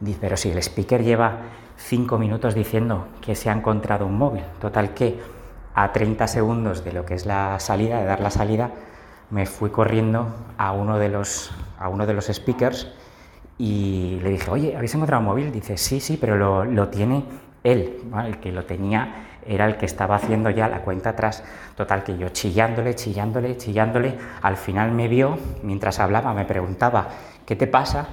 Dice, 0.00 0.18
pero 0.20 0.36
si 0.36 0.50
el 0.50 0.58
speaker 0.58 1.02
lleva 1.02 1.38
cinco 1.76 2.18
minutos 2.18 2.54
diciendo 2.54 3.08
que 3.20 3.34
se 3.34 3.50
ha 3.50 3.52
encontrado 3.52 4.06
un 4.06 4.16
móvil. 4.16 4.42
Total 4.60 4.94
que 4.94 5.20
a 5.74 5.92
30 5.92 6.26
segundos 6.28 6.84
de 6.84 6.92
lo 6.92 7.04
que 7.04 7.14
es 7.14 7.26
la 7.26 7.58
salida, 7.60 8.00
de 8.00 8.06
dar 8.06 8.20
la 8.20 8.30
salida, 8.30 8.70
me 9.30 9.46
fui 9.46 9.70
corriendo 9.70 10.28
a 10.58 10.72
uno 10.72 10.98
de 10.98 11.08
los, 11.08 11.50
a 11.78 11.88
uno 11.88 12.06
de 12.06 12.14
los 12.14 12.26
speakers 12.26 12.92
y 13.58 14.18
le 14.22 14.30
dije, 14.30 14.50
oye, 14.50 14.76
¿habéis 14.76 14.94
encontrado 14.94 15.20
un 15.20 15.26
móvil? 15.26 15.52
Dice, 15.52 15.76
sí, 15.76 16.00
sí, 16.00 16.16
pero 16.16 16.36
lo, 16.36 16.64
lo 16.64 16.88
tiene 16.88 17.24
él, 17.62 18.02
el 18.24 18.38
que 18.40 18.52
lo 18.52 18.64
tenía 18.64 19.33
era 19.46 19.66
el 19.66 19.76
que 19.76 19.86
estaba 19.86 20.16
haciendo 20.16 20.50
ya 20.50 20.68
la 20.68 20.80
cuenta 20.80 21.10
atrás. 21.10 21.44
Total, 21.76 22.02
que 22.04 22.16
yo 22.16 22.28
chillándole, 22.30 22.94
chillándole, 22.94 23.56
chillándole, 23.56 24.14
al 24.42 24.56
final 24.56 24.92
me 24.92 25.08
vio, 25.08 25.38
mientras 25.62 26.00
hablaba, 26.00 26.32
me 26.34 26.44
preguntaba, 26.44 27.08
¿qué 27.46 27.56
te 27.56 27.66
pasa? 27.66 28.08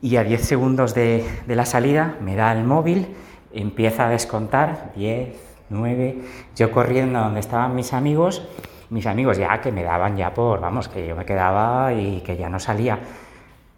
Y 0.00 0.16
a 0.16 0.24
10 0.24 0.40
segundos 0.42 0.94
de, 0.94 1.24
la 1.46 1.64
salida 1.64 2.16
me 2.20 2.36
da 2.36 2.52
el 2.52 2.64
móvil, 2.64 3.16
empieza 3.52 4.06
a 4.06 4.10
descontar, 4.10 4.92
10, 4.96 5.34
9, 5.70 6.18
yo 6.56 6.70
corriendo 6.70 7.18
donde 7.18 7.40
estaban 7.40 7.74
mis 7.74 7.92
amigos, 7.92 8.46
mis 8.90 9.06
amigos 9.06 9.36
ya 9.38 9.60
que 9.60 9.72
me 9.72 9.82
daban 9.82 10.16
ya 10.16 10.32
por, 10.32 10.60
vamos, 10.60 10.88
que 10.88 11.06
yo 11.06 11.16
me 11.16 11.24
quedaba 11.24 11.92
y 11.92 12.20
que 12.20 12.36
ya 12.36 12.48
no 12.48 12.58
salía. 12.58 12.98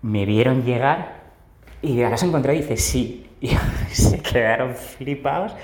Me 0.03 0.25
vieron 0.25 0.63
llegar 0.65 1.21
y 1.83 2.03
ahora 2.03 2.17
se 2.17 2.27
encontró 2.27 2.53
y 2.53 2.59
dice, 2.59 2.77
sí, 2.77 3.27
y 3.41 3.49
se 3.93 4.21
quedaron 4.21 4.75
flipados 4.75 5.55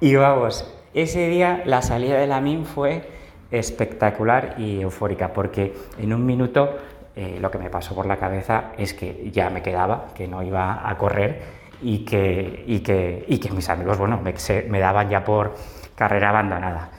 y 0.00 0.14
vamos, 0.14 0.70
ese 0.94 1.28
día 1.28 1.62
la 1.64 1.82
salida 1.82 2.18
de 2.18 2.26
la 2.26 2.40
MIN 2.40 2.64
fue 2.64 3.08
espectacular 3.50 4.54
y 4.58 4.80
eufórica, 4.80 5.32
porque 5.32 5.74
en 5.98 6.12
un 6.12 6.26
minuto 6.26 6.76
eh, 7.14 7.38
lo 7.40 7.50
que 7.50 7.58
me 7.58 7.70
pasó 7.70 7.94
por 7.94 8.06
la 8.06 8.16
cabeza 8.18 8.72
es 8.76 8.92
que 8.92 9.30
ya 9.32 9.50
me 9.50 9.62
quedaba, 9.62 10.08
que 10.14 10.28
no 10.28 10.42
iba 10.42 10.88
a 10.88 10.98
correr 10.98 11.42
y 11.80 12.04
que, 12.04 12.64
y 12.66 12.80
que, 12.80 13.24
y 13.28 13.38
que 13.38 13.50
mis 13.50 13.68
amigos, 13.68 13.98
bueno, 13.98 14.20
me, 14.22 14.78
daban 14.78 15.08
ya 15.08 15.24
por 15.24 15.54
carrera 15.94 16.30
abandonada. 16.30 16.90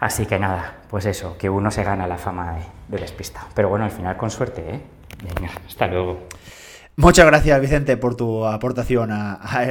Así 0.00 0.26
que 0.26 0.38
nada, 0.38 0.78
pues 0.90 1.06
eso, 1.06 1.38
que 1.38 1.48
uno 1.48 1.70
se 1.70 1.84
gana 1.84 2.06
la 2.06 2.18
fama 2.18 2.54
de, 2.54 2.62
de 2.88 3.02
despista. 3.02 3.46
Pero 3.54 3.68
bueno, 3.68 3.84
al 3.84 3.90
final 3.90 4.16
con 4.16 4.30
suerte, 4.30 4.62
¿eh? 4.68 4.80
Venga, 5.22 5.52
hasta 5.66 5.86
luego. 5.86 6.18
Muchas 6.96 7.26
gracias, 7.26 7.60
Vicente, 7.60 7.96
por 7.96 8.14
tu 8.14 8.46
aportación 8.46 9.10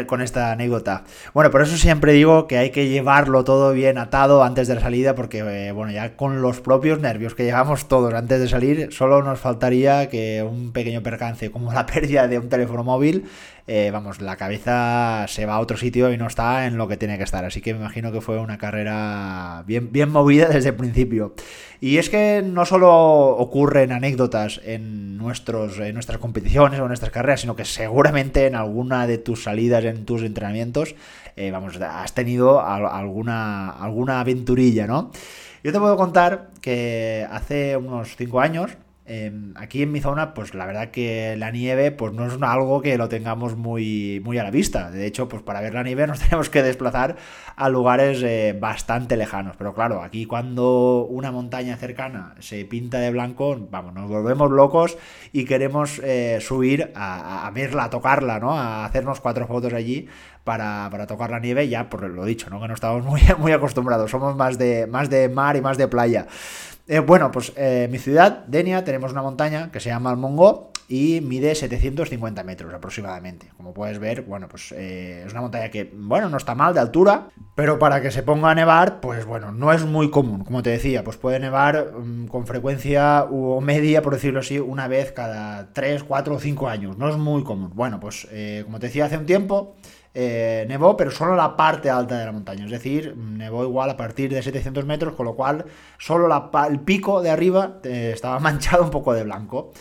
con 0.08 0.22
esta 0.22 0.52
anécdota. 0.52 1.06
Bueno, 1.34 1.52
por 1.52 1.62
eso 1.62 1.78
siempre 1.78 2.12
digo 2.12 2.48
que 2.48 2.58
hay 2.58 2.72
que 2.72 2.90
llevarlo 2.90 3.46
todo 3.46 3.72
bien 3.72 3.98
atado 3.98 4.44
antes 4.44 4.68
de 4.68 4.76
la 4.76 4.82
salida, 4.82 5.16
porque, 5.16 5.38
eh, 5.40 5.72
bueno, 5.72 5.94
ya 5.94 6.18
con 6.18 6.42
los 6.42 6.60
propios 6.60 7.00
nervios 7.00 7.34
que 7.34 7.46
llevamos 7.46 7.88
todos 7.88 8.14
antes 8.14 8.42
de 8.42 8.50
salir, 8.50 8.92
solo 8.92 9.24
nos 9.24 9.40
faltaría 9.40 10.10
que 10.10 10.44
un 10.44 10.74
pequeño 10.74 11.02
percance 11.02 11.50
como 11.50 11.72
la 11.72 11.86
pérdida 11.94 12.28
de 12.28 12.40
un 12.40 12.50
teléfono 12.50 12.84
móvil 12.84 13.24
eh, 13.66 13.92
vamos, 13.92 14.20
la 14.20 14.36
cabeza 14.36 15.26
se 15.30 15.46
va 15.46 15.56
a 15.56 15.60
otro 15.62 15.78
sitio 15.78 16.12
y 16.12 16.18
no 16.18 16.28
está 16.28 16.66
en 16.66 16.78
lo 16.78 16.88
que 16.88 16.98
tiene 16.98 17.18
que 17.18 17.24
estar. 17.24 17.46
Así 17.46 17.62
que 17.62 17.74
me 17.74 17.80
imagino 17.80 18.12
que 18.12 18.20
fue 18.20 18.38
una 18.40 18.58
carrera 18.58 19.64
bien, 19.66 19.92
bien 19.92 20.10
movida 20.10 20.48
desde 20.50 20.70
el 20.70 20.76
principio. 20.76 21.34
Y 21.80 21.98
es 21.98 22.10
que 22.10 22.44
no 22.46 22.66
solo 22.66 22.92
ocurren 22.92 23.92
anécdotas 23.92 24.60
en, 24.64 25.18
nuestros, 25.18 25.80
en 25.80 25.94
nuestras 25.94 26.18
competiciones 26.18 26.80
o 26.80 26.84
en 26.84 26.90
nuestras 26.90 27.12
carreras, 27.12 27.42
sino 27.42 27.56
que 27.56 27.66
seguramente 27.66 28.48
en 28.48 28.56
alguna 28.56 29.08
de 29.08 29.18
tus 29.18 29.44
salidas, 29.44 29.84
en 29.86 30.06
tus 30.06 30.24
entrenamientos, 30.24 30.96
eh, 31.36 31.52
vamos, 31.52 31.80
has 31.82 32.14
tenido 32.14 32.62
alguna, 32.62 33.70
alguna 33.70 34.20
aventurilla, 34.20 34.88
¿no? 34.88 35.12
Yo 35.64 35.72
te 35.72 35.80
puedo 35.80 35.96
contar 35.96 36.50
que 36.60 37.26
hace 37.32 37.78
unos 37.78 38.18
5 38.18 38.42
años 38.42 38.72
Em, 39.06 39.54
aquí 39.58 39.82
en 39.82 39.92
mi 39.92 40.00
zona, 40.00 40.34
pues 40.34 40.54
la 40.54 40.66
verdad 40.66 40.92
que 40.92 41.36
la 41.38 41.52
nieve 41.52 41.92
pues 41.92 42.14
no 42.14 42.26
es 42.26 42.42
algo 42.42 42.82
que 42.82 42.98
lo 42.98 43.10
tengamos 43.10 43.58
muy, 43.58 44.22
muy 44.24 44.38
a 44.38 44.44
la 44.44 44.52
vista. 44.52 44.92
De 44.92 45.06
hecho, 45.06 45.28
pues 45.28 45.44
para 45.44 45.60
ver 45.60 45.74
la 45.74 45.84
nieve 45.84 46.08
nos 46.08 46.20
tenemos 46.20 46.50
que 46.50 46.64
desplazar 46.64 47.18
a 47.58 47.68
lugares 47.68 48.24
eh, 48.24 48.58
bastante 48.58 49.18
lejanos. 49.18 49.58
Pero 49.58 49.74
claro, 49.74 50.02
aquí 50.02 50.26
cuando 50.26 51.06
una 51.10 51.32
montaña 51.32 51.76
cercana 51.76 52.36
se 52.40 52.64
pinta 52.64 53.00
de 53.00 53.12
blanco, 53.12 53.58
vamos, 53.70 53.94
nos 53.94 54.10
volvemos 54.10 54.50
locos 54.50 54.98
y 55.34 55.44
queremos 55.44 56.00
eh, 56.02 56.40
subir 56.40 56.94
a, 56.96 57.52
verla, 57.54 57.86
a 57.86 57.90
tocarla, 57.90 58.40
¿no? 58.40 58.58
A 58.58 58.86
hacernos 58.86 59.20
cuatro 59.20 59.48
fotos 59.48 59.74
allí 59.74 60.08
para, 60.46 60.90
tocar 61.08 61.30
la 61.30 61.40
nieve, 61.40 61.68
ya 61.68 61.90
por 61.90 62.10
lo 62.10 62.24
dicho, 62.24 62.50
¿no? 62.50 62.62
Que 62.62 62.70
no 62.70 62.74
estamos 62.74 63.04
muy, 63.06 63.22
muy 63.38 63.52
acostumbrados, 63.52 64.12
somos 64.12 64.36
más 64.38 64.58
de, 64.58 64.88
más 64.88 65.10
de 65.10 65.28
mar 65.28 65.58
y 65.58 65.62
más 65.62 65.78
de 65.78 65.90
playa. 65.90 66.28
Eh, 66.88 67.00
bueno, 67.00 67.32
pues 67.32 67.54
en 67.56 67.90
mi 67.92 67.98
ciudad, 67.98 68.46
Denia, 68.48 68.84
tenemos 68.84 69.12
una 69.12 69.22
montaña 69.22 69.72
que 69.72 69.80
se 69.80 69.90
llama 69.90 70.12
el 70.12 70.18
Mongo 70.18 70.73
y 70.88 71.22
mide 71.22 71.56
750 71.56 72.44
metros 72.44 72.74
aproximadamente. 72.74 73.50
Como 73.58 73.74
puedes 73.74 74.00
ver, 74.00 74.24
bueno, 74.24 74.48
pues 74.48 74.72
eh, 74.72 75.24
es 75.26 75.32
una 75.32 75.42
montaña 75.42 75.70
que, 75.70 75.92
bueno, 75.94 76.30
no 76.30 76.38
está 76.38 76.56
mal 76.56 76.74
de 76.74 76.80
altura, 76.80 77.30
pero 77.56 77.80
para 77.80 78.02
que 78.02 78.12
se 78.12 78.24
ponga 78.24 78.52
a 78.52 78.56
nevar, 78.56 79.00
pues 79.00 79.26
bueno, 79.26 79.52
no 79.52 79.72
es 79.72 79.86
muy 79.86 80.10
común. 80.10 80.44
Como 80.44 80.64
te 80.64 80.72
decía, 80.72 81.04
pues 81.04 81.18
puede 81.18 81.40
nevar 81.40 81.94
mm, 81.94 82.28
con 82.28 82.46
frecuencia 82.48 83.24
o 83.24 83.62
media, 83.62 84.02
por 84.02 84.14
decirlo 84.14 84.40
así, 84.40 84.60
una 84.60 84.88
vez 84.88 85.12
cada 85.12 85.74
3, 85.74 86.04
4 86.04 86.36
o 86.36 86.40
5 86.40 86.68
años. 86.68 86.98
No 86.98 87.10
es 87.10 87.18
muy 87.18 87.44
común. 87.44 87.72
Bueno, 87.74 88.00
pues 88.00 88.28
eh, 88.32 88.64
como 88.66 88.80
te 88.80 88.88
decía 88.88 89.06
hace 89.06 89.18
un 89.18 89.26
tiempo, 89.26 89.76
eh, 90.16 90.66
nevó, 90.68 90.96
pero 90.96 91.10
solo 91.10 91.36
la 91.36 91.58
parte 91.58 91.90
alta 91.90 92.20
de 92.20 92.26
la 92.26 92.32
montaña. 92.32 92.66
Es 92.66 92.72
decir, 92.72 93.16
nevó 93.18 93.64
igual 93.64 93.90
a 93.90 93.98
partir 93.98 94.32
de 94.32 94.44
700 94.44 94.86
metros, 94.86 95.16
con 95.16 95.26
lo 95.26 95.36
cual 95.36 95.66
solo 95.98 96.30
el 96.70 96.80
pico 96.82 97.22
de 97.22 97.32
arriba 97.32 97.80
eh, 97.84 98.12
estaba 98.14 98.40
manchado 98.42 98.84
un 98.84 98.92
poco 98.92 99.14
de 99.14 99.24
blanco. 99.24 99.72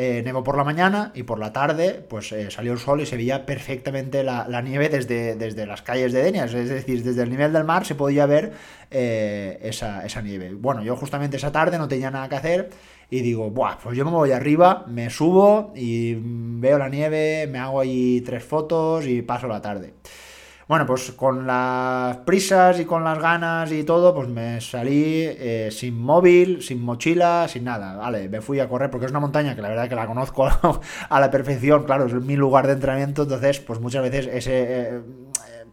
Eh, 0.00 0.22
por 0.44 0.56
la 0.56 0.62
mañana 0.62 1.10
y 1.16 1.24
por 1.24 1.40
la 1.40 1.52
tarde 1.52 2.06
pues 2.08 2.32
salió 2.50 2.72
el 2.72 2.78
sol 2.78 3.00
y 3.00 3.06
se 3.06 3.16
veía 3.16 3.44
perfectamente 3.44 4.22
la, 4.22 4.62
nieve 4.62 4.88
desde, 4.88 5.34
desde, 5.34 5.66
las 5.66 5.82
calles 5.82 6.12
de 6.12 6.22
Denia, 6.22 6.44
es 6.44 6.52
decir, 6.52 7.02
desde 7.02 7.20
el 7.24 7.30
nivel 7.30 7.52
del 7.52 7.64
mar 7.64 7.84
se 7.84 7.96
podía 7.96 8.24
ver 8.26 8.52
esa, 8.90 10.06
esa, 10.06 10.22
nieve. 10.22 10.54
Bueno, 10.54 10.84
yo 10.84 10.94
justamente 10.94 11.36
esa 11.36 11.50
tarde 11.50 11.78
no 11.78 11.88
tenía 11.88 12.12
nada 12.12 12.28
que 12.28 12.36
hacer 12.36 12.70
y 13.10 13.22
digo, 13.22 13.50
Buah, 13.50 13.78
pues 13.82 13.96
yo 13.96 14.04
me 14.04 14.12
voy 14.12 14.30
arriba, 14.30 14.84
me 14.86 15.10
subo 15.10 15.72
y 15.74 16.14
veo 16.16 16.78
la 16.78 16.88
nieve, 16.88 17.48
me 17.50 17.58
hago 17.58 17.80
ahí 17.80 18.20
tres 18.20 18.44
fotos 18.44 19.04
y 19.04 19.22
paso 19.22 19.48
la 19.48 19.60
tarde. 19.60 19.94
Bueno, 20.68 20.84
pues 20.84 21.12
con 21.12 21.46
las 21.46 22.18
prisas 22.18 22.78
y 22.78 22.84
con 22.84 23.02
las 23.02 23.18
ganas 23.18 23.72
y 23.72 23.84
todo, 23.84 24.14
pues 24.14 24.28
me 24.28 24.60
salí 24.60 25.24
eh, 25.24 25.70
sin 25.72 25.98
móvil, 25.98 26.62
sin 26.62 26.82
mochila, 26.82 27.48
sin 27.48 27.64
nada. 27.64 27.96
Vale, 27.96 28.28
me 28.28 28.42
fui 28.42 28.60
a 28.60 28.68
correr 28.68 28.90
porque 28.90 29.06
es 29.06 29.10
una 29.10 29.20
montaña 29.20 29.56
que 29.56 29.62
la 29.62 29.70
verdad 29.70 29.88
que 29.88 29.94
la 29.94 30.06
conozco 30.06 30.46
a 31.08 31.20
la 31.20 31.30
perfección, 31.30 31.84
claro, 31.84 32.04
es 32.04 32.12
mi 32.12 32.36
lugar 32.36 32.66
de 32.66 32.74
entrenamiento, 32.74 33.22
entonces 33.22 33.60
pues 33.60 33.80
muchas 33.80 34.02
veces 34.02 34.28
ese... 34.30 34.96
Eh, 34.96 35.00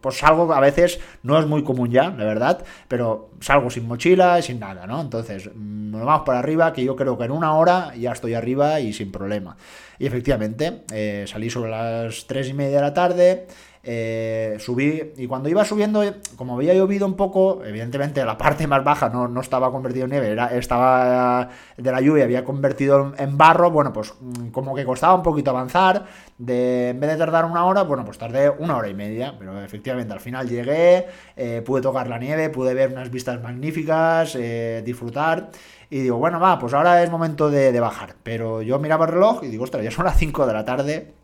pues 0.00 0.18
salgo 0.18 0.52
a 0.52 0.60
veces, 0.60 1.00
no 1.22 1.38
es 1.38 1.46
muy 1.46 1.64
común 1.64 1.90
ya, 1.90 2.10
la 2.10 2.24
verdad, 2.24 2.64
pero 2.86 3.30
salgo 3.40 3.70
sin 3.70 3.88
mochila 3.88 4.38
y 4.38 4.42
sin 4.42 4.60
nada, 4.60 4.86
¿no? 4.86 5.00
Entonces, 5.00 5.50
mm, 5.52 5.90
nos 5.90 6.04
vamos 6.04 6.22
para 6.24 6.38
arriba, 6.38 6.72
que 6.72 6.84
yo 6.84 6.94
creo 6.94 7.18
que 7.18 7.24
en 7.24 7.32
una 7.32 7.54
hora 7.54 7.92
ya 7.96 8.12
estoy 8.12 8.34
arriba 8.34 8.78
y 8.78 8.92
sin 8.92 9.10
problema. 9.10 9.56
Y 9.98 10.06
efectivamente, 10.06 10.84
eh, 10.92 11.24
salí 11.26 11.50
sobre 11.50 11.70
las 11.70 12.26
3 12.26 12.50
y 12.50 12.52
media 12.52 12.76
de 12.76 12.82
la 12.82 12.94
tarde, 12.94 13.46
eh, 13.88 14.56
subí 14.58 15.12
y 15.16 15.28
cuando 15.28 15.48
iba 15.48 15.64
subiendo, 15.64 16.02
como 16.34 16.56
había 16.56 16.74
llovido 16.74 17.06
un 17.06 17.14
poco, 17.14 17.64
evidentemente 17.64 18.24
la 18.24 18.36
parte 18.36 18.66
más 18.66 18.82
baja 18.82 19.08
no, 19.10 19.28
no 19.28 19.40
estaba 19.40 19.70
convertido 19.70 20.06
en 20.06 20.10
nieve, 20.10 20.30
era, 20.32 20.48
estaba 20.48 21.48
de 21.76 21.92
la 21.92 22.00
lluvia, 22.00 22.24
había 22.24 22.44
convertido 22.44 23.14
en 23.16 23.38
barro, 23.38 23.70
bueno, 23.70 23.92
pues 23.92 24.12
mm, 24.20 24.48
como 24.48 24.74
que 24.74 24.84
costaba 24.84 25.14
un 25.14 25.22
poquito 25.22 25.50
avanzar, 25.50 26.04
de, 26.36 26.88
en 26.88 26.98
vez 26.98 27.10
de 27.10 27.16
tardar 27.16 27.44
una 27.44 27.64
hora, 27.64 27.82
bueno, 27.82 28.04
pues 28.04 28.18
tardé 28.18 28.50
una 28.50 28.76
hora 28.76 28.88
y 28.88 28.94
media, 28.94 29.36
pero 29.38 29.62
efectivamente 29.62 30.12
al 30.12 30.20
final 30.20 30.48
llegué, 30.48 31.06
eh, 31.36 31.62
pude 31.64 31.80
tocar 31.80 32.08
la 32.08 32.18
nieve, 32.18 32.50
pude 32.50 32.74
ver 32.74 32.90
unas 32.90 33.08
vistas 33.12 33.40
magníficas, 33.40 34.34
eh, 34.34 34.82
disfrutar. 34.84 35.50
Y 35.90 36.00
digo, 36.00 36.16
bueno, 36.16 36.40
va, 36.40 36.58
pues 36.58 36.74
ahora 36.74 37.04
es 37.04 37.10
momento 37.10 37.48
de, 37.50 37.70
de 37.70 37.78
bajar. 37.78 38.16
Pero 38.24 38.62
yo 38.62 38.80
miraba 38.80 39.06
el 39.06 39.12
reloj 39.12 39.44
y 39.44 39.46
digo, 39.46 39.62
ostras, 39.62 39.84
ya 39.84 39.92
son 39.92 40.06
las 40.06 40.16
5 40.18 40.44
de 40.44 40.52
la 40.52 40.64
tarde 40.64 41.14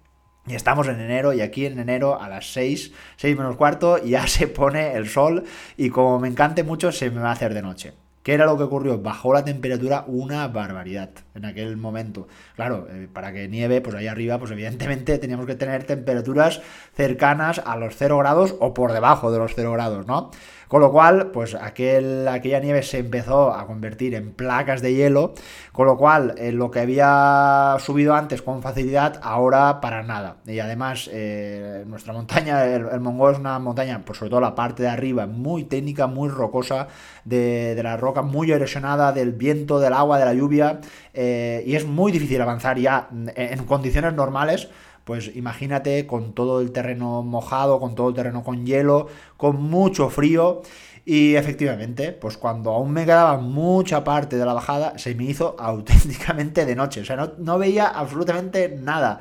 y 0.47 0.55
estamos 0.55 0.89
en 0.89 1.01
enero 1.01 1.33
y 1.33 1.41
aquí 1.41 1.67
en 1.67 1.79
enero 1.79 2.21
a 2.21 2.29
las 2.29 2.53
6, 2.53 2.93
6 3.17 3.37
menos 3.37 3.57
cuarto 3.57 4.03
ya 4.03 4.27
se 4.27 4.49
pone 4.49 4.95
el 4.95 5.09
sol 5.09 5.45
y 5.77 5.91
como 5.91 6.19
me 6.19 6.29
encante 6.29 6.65
mucho 6.65 6.93
se 6.93 7.11
me 7.11 7.21
va 7.21 7.31
a 7.31 7.33
hacer 7.33 7.55
de 7.55 7.63
noche. 7.63 7.93
¿Qué 8.23 8.35
era 8.35 8.47
lo 8.47 8.57
que 8.57 8.63
ocurrió? 8.63 8.99
Bajó 8.99 9.35
la 9.35 9.45
temperatura 9.45 10.05
una 10.07 10.47
barbaridad 10.47 11.11
en 11.35 11.45
aquel 11.45 11.77
momento. 11.77 12.29
Claro, 12.55 12.87
eh, 12.89 13.09
para 13.13 13.33
que 13.33 13.49
nieve, 13.49 13.81
pues 13.81 13.97
ahí 13.97 14.07
arriba, 14.07 14.39
pues 14.39 14.53
evidentemente 14.53 15.19
teníamos 15.19 15.45
que 15.45 15.57
tener 15.57 15.83
temperaturas 15.83 16.63
cercanas 16.95 17.61
a 17.65 17.77
los 17.77 17.97
0 17.97 18.19
grados 18.19 18.55
o 18.61 18.75
por 18.75 18.93
debajo 18.93 19.33
de 19.33 19.39
los 19.41 19.55
0 19.57 19.73
grados, 19.73 20.07
¿no? 20.07 20.31
Con 20.73 20.81
lo 20.81 20.91
cual, 20.91 21.33
pues 21.33 21.55
aquel, 21.55 22.27
aquella 22.27 22.59
nieve 22.59 22.83
se 22.83 22.97
empezó 22.97 23.53
a 23.53 23.67
convertir 23.67 24.15
en 24.15 24.33
placas 24.33 24.81
de 24.81 24.95
hielo, 24.95 25.35
con 25.71 25.85
lo 25.85 25.99
cual 25.99 26.35
eh, 26.39 26.51
lo 26.51 26.71
que 26.71 26.81
había 26.81 27.77
subido 27.79 28.15
antes 28.15 28.41
con 28.41 28.63
facilidad, 28.63 29.21
ahora 29.23 29.83
para 29.83 30.03
nada. 30.03 30.39
Y 30.47 30.61
además, 30.61 31.11
eh, 31.13 31.85
nuestra 31.87 32.15
montaña, 32.15 32.65
el, 32.65 32.87
el 32.87 33.03
es 33.33 33.39
una 33.39 33.59
montaña, 33.59 34.01
pues 34.03 34.19
sobre 34.19 34.31
todo 34.31 34.41
la 34.41 34.55
parte 34.55 34.85
de 34.85 34.89
arriba, 34.89 35.27
muy 35.27 35.65
técnica, 35.65 36.07
muy 36.07 36.31
rocosa, 36.31 36.89
de, 37.27 37.79
la 37.83 37.99
roca, 37.99 38.23
muy 38.23 38.51
erosionada 38.51 39.13
del 39.13 39.33
viento, 39.33 39.79
del 39.79 39.93
agua, 39.93 40.19
de 40.19 40.25
la 40.25 40.33
lluvia, 40.33 40.81
eh, 41.13 41.63
y 41.67 41.77
es 41.77 41.85
muy 41.85 42.13
difícil 42.13 42.41
avanzar 42.41 42.79
ya 42.79 43.11
en 43.37 43.63
condiciones 43.67 44.15
normales 44.15 44.71
pues 45.05 45.35
imagínate 45.35 46.07
con 46.07 46.33
todo 46.33 46.61
el 46.61 46.73
terreno 46.73 47.23
mojado, 47.23 47.81
con 47.81 47.95
todo 47.95 48.11
el 48.11 48.15
terreno 48.15 48.45
con 48.45 48.67
hielo, 48.67 49.09
con 49.37 49.63
mucho 49.63 50.09
frío. 50.11 50.63
Y 51.05 51.35
efectivamente, 51.35 52.13
pues 52.13 52.37
cuando 52.37 52.71
aún 52.71 52.93
me 52.93 53.05
quedaba 53.05 53.37
mucha 53.39 54.05
parte 54.05 54.37
de 54.37 54.47
la 54.47 54.55
bajada, 54.55 54.99
se 54.99 55.15
me 55.15 55.25
hizo 55.25 55.57
auténticamente 55.61 56.65
de 56.65 56.77
noche. 56.77 57.01
O 57.01 57.05
sea, 57.05 57.17
no, 57.17 57.33
no 57.39 57.59
veía 57.59 57.89
absolutamente 57.89 58.69
nada. 58.69 59.21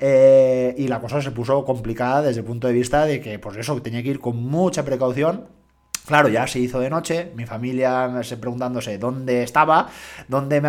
Eh, 0.00 0.74
y 0.78 0.88
la 0.88 1.00
cosa 1.00 1.20
se 1.22 1.30
puso 1.30 1.64
complicada 1.64 2.22
desde 2.22 2.40
el 2.40 2.46
punto 2.46 2.66
de 2.66 2.72
vista 2.72 3.04
de 3.04 3.20
que, 3.20 3.38
pues 3.38 3.56
eso, 3.56 3.80
tenía 3.82 4.02
que 4.02 4.08
ir 4.08 4.20
con 4.20 4.36
mucha 4.36 4.84
precaución 4.84 5.59
Claro, 6.10 6.28
ya 6.28 6.44
se 6.48 6.58
hizo 6.58 6.80
de 6.80 6.90
noche, 6.90 7.30
mi 7.36 7.46
familia 7.46 8.20
se 8.24 8.36
preguntándose 8.36 8.98
dónde 8.98 9.44
estaba, 9.44 9.88
dónde, 10.26 10.60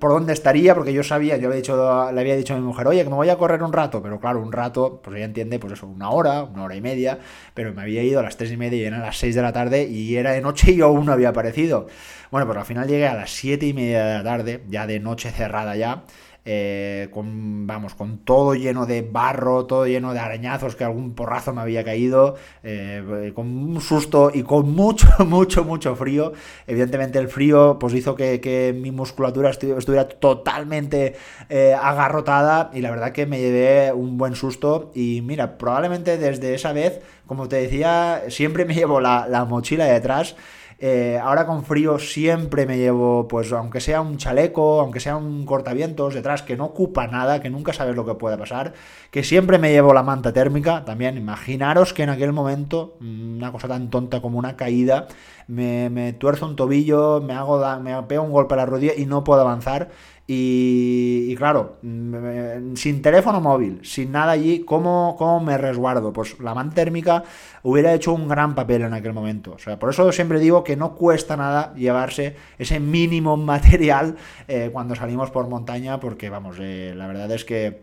por 0.00 0.10
dónde 0.10 0.32
estaría, 0.32 0.74
porque 0.74 0.92
yo 0.92 1.04
sabía, 1.04 1.36
yo 1.36 1.46
había 1.46 1.58
dicho, 1.58 2.10
le 2.10 2.20
había 2.20 2.34
dicho 2.34 2.54
a 2.54 2.56
mi 2.56 2.64
mujer, 2.64 2.88
oye, 2.88 3.04
que 3.04 3.08
me 3.08 3.14
voy 3.14 3.28
a 3.28 3.38
correr 3.38 3.62
un 3.62 3.72
rato, 3.72 4.02
pero 4.02 4.18
claro, 4.18 4.42
un 4.42 4.50
rato, 4.50 5.00
pues 5.00 5.14
ella 5.14 5.26
entiende, 5.26 5.60
pues 5.60 5.74
eso, 5.74 5.86
una 5.86 6.10
hora, 6.10 6.42
una 6.42 6.64
hora 6.64 6.74
y 6.74 6.80
media, 6.80 7.20
pero 7.54 7.72
me 7.72 7.82
había 7.82 8.02
ido 8.02 8.18
a 8.18 8.24
las 8.24 8.36
tres 8.36 8.50
y 8.50 8.56
media 8.56 8.82
y 8.82 8.84
eran 8.84 9.02
las 9.02 9.16
seis 9.16 9.36
de 9.36 9.42
la 9.42 9.52
tarde 9.52 9.84
y 9.84 10.16
era 10.16 10.32
de 10.32 10.40
noche 10.40 10.72
y 10.72 10.80
aún 10.80 11.06
no 11.06 11.12
había 11.12 11.28
aparecido. 11.28 11.86
Bueno, 12.32 12.46
pues 12.46 12.58
al 12.58 12.64
final 12.64 12.88
llegué 12.88 13.06
a 13.06 13.14
las 13.14 13.30
siete 13.30 13.66
y 13.66 13.72
media 13.74 14.04
de 14.04 14.14
la 14.18 14.24
tarde, 14.24 14.64
ya 14.68 14.88
de 14.88 14.98
noche 14.98 15.30
cerrada 15.30 15.76
ya, 15.76 16.02
eh, 16.44 17.08
con, 17.12 17.66
vamos, 17.66 17.94
con 17.94 18.18
todo 18.18 18.54
lleno 18.54 18.86
de 18.86 19.02
barro, 19.02 19.66
todo 19.66 19.86
lleno 19.86 20.14
de 20.14 20.20
arañazos, 20.20 20.74
que 20.74 20.84
algún 20.84 21.14
porrazo 21.14 21.52
me 21.52 21.60
había 21.60 21.84
caído, 21.84 22.36
eh, 22.62 23.32
con 23.34 23.46
un 23.46 23.80
susto 23.80 24.30
y 24.32 24.42
con 24.42 24.72
mucho, 24.72 25.08
mucho, 25.26 25.64
mucho 25.64 25.94
frío. 25.96 26.32
Evidentemente 26.66 27.18
el 27.18 27.28
frío 27.28 27.78
pues 27.78 27.94
hizo 27.94 28.14
que, 28.14 28.40
mi 28.80 28.90
musculatura 28.90 29.50
estuviera 29.50 30.08
totalmente 30.08 31.16
eh, 31.48 31.74
agarrotada 31.80 32.70
y 32.72 32.80
la 32.80 32.90
verdad 32.90 33.12
que 33.12 33.26
me 33.26 33.38
llevé 33.40 33.92
un 33.92 34.16
buen 34.16 34.34
susto 34.34 34.90
y 34.94 35.22
mira, 35.22 35.58
probablemente 35.58 36.16
desde 36.18 36.54
esa 36.54 36.72
vez, 36.72 37.00
como 37.26 37.48
te 37.48 37.56
decía, 37.56 38.22
siempre 38.28 38.64
me 38.64 38.74
llevo 38.74 39.00
la, 39.00 39.26
la 39.28 39.44
mochila 39.44 39.84
detrás. 39.84 40.36
Eh, 40.82 41.20
ahora 41.22 41.44
con 41.44 41.62
frío 41.62 41.98
siempre 41.98 42.64
me 42.64 42.78
llevo, 42.78 43.28
pues 43.28 43.52
aunque 43.52 43.82
sea 43.82 44.00
un 44.00 44.16
chaleco, 44.16 44.80
aunque 44.80 44.98
sea 44.98 45.14
un 45.14 45.44
cortavientos 45.44 46.14
detrás 46.14 46.42
que 46.42 46.56
no 46.56 46.64
ocupa 46.64 47.06
nada, 47.06 47.42
que 47.42 47.50
nunca 47.50 47.74
sabes 47.74 47.94
lo 47.94 48.06
que 48.06 48.14
puede 48.14 48.38
pasar, 48.38 48.72
que 49.10 49.22
siempre 49.22 49.58
me 49.58 49.72
llevo 49.72 49.92
la 49.92 50.02
manta 50.02 50.32
térmica, 50.32 50.82
también 50.86 51.18
imaginaros 51.18 51.92
que 51.92 52.04
en 52.04 52.08
aquel 52.08 52.32
momento, 52.32 52.96
mm, 53.00 53.36
una 53.36 53.52
cosa 53.52 53.68
tan 53.68 53.90
tonta 53.90 54.22
como 54.22 54.38
una 54.38 54.56
caída, 54.56 55.06
me, 55.48 55.90
me 55.90 56.14
tuerzo 56.14 56.46
un 56.46 56.56
tobillo, 56.56 57.20
me 57.20 57.34
hago 57.34 57.62
me 57.80 58.02
pego 58.04 58.22
un 58.24 58.32
golpe 58.32 58.54
a 58.54 58.58
la 58.58 58.66
rodilla 58.66 58.94
y 58.96 59.04
no 59.04 59.22
puedo 59.22 59.42
avanzar 59.42 59.90
y, 60.32 61.34
claro, 61.34 61.78
sin 61.82 63.02
teléfono 63.02 63.40
móvil, 63.40 63.80
sin 63.82 64.12
nada 64.12 64.30
allí, 64.30 64.60
¿cómo, 64.60 65.16
¿cómo, 65.18 65.40
me 65.40 65.58
resguardo? 65.58 66.12
Pues 66.12 66.38
la 66.38 66.54
manta 66.54 66.76
térmica 66.76 67.24
hubiera 67.64 67.92
hecho 67.94 68.12
un 68.12 68.28
gran 68.28 68.54
papel 68.54 68.82
en 68.82 68.94
aquel 68.94 69.12
momento. 69.12 69.54
O 69.54 69.58
sea, 69.58 69.80
por 69.80 69.90
eso 69.90 70.12
siempre 70.12 70.38
digo 70.38 70.62
que 70.62 70.76
no 70.76 70.94
cuesta 70.94 71.36
nada 71.36 71.74
llevarse 71.74 72.36
ese 72.58 72.78
mínimo 72.78 73.36
material 73.36 74.14
eh, 74.46 74.70
cuando 74.72 74.94
salimos 74.94 75.32
por 75.32 75.48
montaña, 75.48 75.98
porque 75.98 76.30
vamos, 76.30 76.58
eh, 76.60 76.94
la 76.96 77.08
verdad 77.08 77.32
es 77.32 77.44
que 77.44 77.82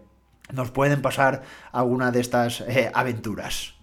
nos 0.54 0.72
pueden 0.72 1.02
pasar 1.02 1.42
alguna 1.74 2.12
de 2.12 2.22
estas 2.22 2.62
eh, 2.62 2.90
aventuras. 2.94 3.74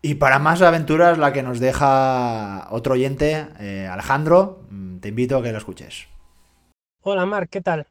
Y 0.00 0.14
para 0.14 0.38
más 0.38 0.62
aventuras, 0.62 1.18
la 1.18 1.32
que 1.32 1.42
nos 1.42 1.58
deja 1.58 2.68
otro 2.70 2.92
oyente, 2.92 3.48
Alejandro, 3.90 4.62
mm, 4.70 4.98
te 4.98 5.08
invito 5.08 5.38
a 5.38 5.42
que 5.42 5.50
lo 5.50 5.58
escuches. 5.58 6.06
Hola 7.02 7.24
Marc, 7.24 7.48
¿qué 7.48 7.62
tal? 7.62 7.86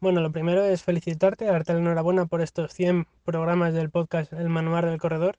Bueno, 0.00 0.22
lo 0.22 0.32
primero 0.32 0.64
es 0.64 0.82
felicitarte, 0.82 1.44
darte 1.44 1.74
la 1.74 1.78
enhorabuena 1.80 2.24
por 2.24 2.40
estos 2.40 2.72
100 2.72 3.06
programas 3.22 3.74
del 3.74 3.90
podcast 3.90 4.32
El 4.32 4.48
Manual 4.48 4.86
del 4.86 4.98
Corredor 4.98 5.36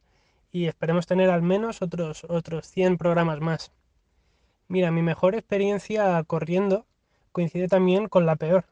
y 0.52 0.68
esperemos 0.68 1.08
tener 1.08 1.32
al 1.32 1.42
menos 1.42 1.82
otros, 1.82 2.26
otros 2.30 2.68
100 2.68 3.00
programas 3.00 3.40
más. 3.40 3.72
Mira, 4.68 4.92
mi 4.92 5.02
mejor 5.02 5.34
experiencia 5.34 6.24
corriendo 6.26 6.86
coincide 7.32 7.68
también 7.68 8.08
con 8.08 8.28
la 8.28 8.36
peor. 8.36 8.66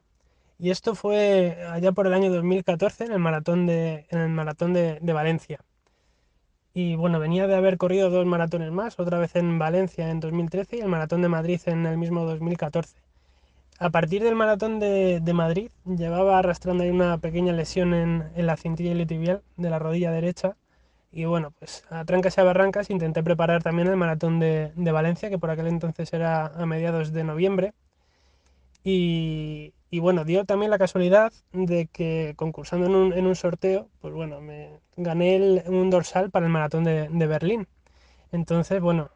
Y 0.60 0.70
esto 0.70 0.94
fue 0.94 1.66
allá 1.68 1.92
por 1.92 2.06
el 2.06 2.14
año 2.14 2.32
2014 2.32 3.06
en 3.06 3.14
el 3.14 3.20
maratón 3.20 3.66
de, 3.66 4.06
en 4.12 4.20
el 4.20 4.30
maratón 4.30 4.74
de, 4.74 5.00
de 5.02 5.14
Valencia. 5.14 5.60
Y 6.72 6.96
bueno, 6.96 7.20
venía 7.20 7.48
de 7.48 7.56
haber 7.56 7.80
corrido 7.80 8.12
dos 8.12 8.28
maratones 8.28 8.72
más, 8.72 9.00
otra 9.00 9.18
vez 9.18 9.36
en 9.36 9.58
Valencia 9.58 10.12
en 10.12 10.20
2013 10.20 10.78
y 10.78 10.82
el 10.82 10.88
maratón 10.88 11.24
de 11.24 11.30
Madrid 11.30 11.60
en 11.66 11.88
el 11.88 11.98
mismo 11.98 12.26
2014 12.26 13.05
a 13.80 13.90
partir 13.90 14.24
del 14.24 14.36
maratón 14.36 14.80
de, 14.80 15.22
Madrid 15.34 15.70
llevaba 15.86 16.40
arrastrando 16.40 16.84
ahí 16.84 16.90
una 16.90 17.18
pequeña 17.18 17.52
lesión 17.54 17.94
en, 17.94 18.32
la 18.36 18.56
cintilla 18.58 18.92
iliotibial 18.92 19.42
de 19.58 19.70
la 19.70 19.80
rodilla 19.80 20.12
derecha. 20.12 20.56
Y 21.12 21.26
bueno, 21.26 21.52
pues 21.52 21.86
a 21.90 22.04
trancas 22.06 22.38
y 22.38 22.42
a 22.42 22.44
barrancas 22.44 22.90
intenté 22.90 23.24
preparar 23.24 23.64
también 23.64 23.88
el 23.88 23.96
maratón 23.98 24.40
de, 24.40 24.72
Valencia, 24.76 25.30
que 25.30 25.38
por 25.38 25.50
aquel 25.50 25.68
entonces 25.68 26.12
era 26.14 26.48
a 26.48 26.66
mediados 26.66 27.12
de 27.12 27.24
noviembre. 27.24 27.74
Y, 28.84 29.74
bueno, 30.00 30.26
dio 30.26 30.46
también 30.46 30.70
la 30.72 30.78
casualidad 30.78 31.34
de 31.54 31.88
que 31.88 32.34
concursando 32.36 32.86
en 33.14 33.26
un, 33.26 33.36
sorteo, 33.36 33.88
pues 34.02 34.14
bueno, 34.14 34.42
me 34.42 34.70
gané 34.98 35.64
un 35.68 35.90
dorsal 35.90 36.30
para 36.32 36.46
el 36.46 36.52
maratón 36.52 36.84
de, 36.84 37.08
de 37.10 37.28
Berlín. 37.28 37.68
Entonces, 38.32 38.82
bueno, 38.82 39.10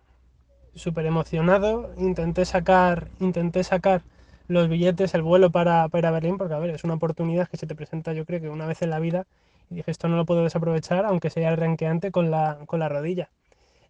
súper 0.73 1.05
emocionado, 1.05 1.93
intenté 1.97 2.45
sacar, 2.45 3.09
intenté 3.19 3.63
sacar 3.63 4.01
los 4.49 4.67
billetes, 4.67 5.13
el 5.13 5.21
vuelo 5.21 5.51
para, 5.51 5.87
para 5.89 6.11
Berlín, 6.11 6.37
porque 6.37 6.55
a 6.55 6.59
ver, 6.59 6.71
es 6.71 6.83
una 6.83 6.95
oportunidad 6.95 7.47
que 7.47 7.55
se 7.55 7.67
te 7.67 7.75
presenta 7.75 8.13
yo 8.13 8.25
creo 8.25 8.41
que 8.41 8.49
una 8.49 8.65
vez 8.65 8.81
en 8.81 8.89
la 8.89 8.99
vida 8.99 9.27
y 9.69 9.75
dije 9.75 9.91
esto 9.91 10.07
no 10.07 10.17
lo 10.17 10.25
puedo 10.25 10.43
desaprovechar 10.43 11.05
aunque 11.05 11.29
sea 11.29 11.53
el 11.53 12.11
con 12.11 12.31
la, 12.31 12.59
con 12.65 12.79
la 12.79 12.89
rodilla. 12.89 13.29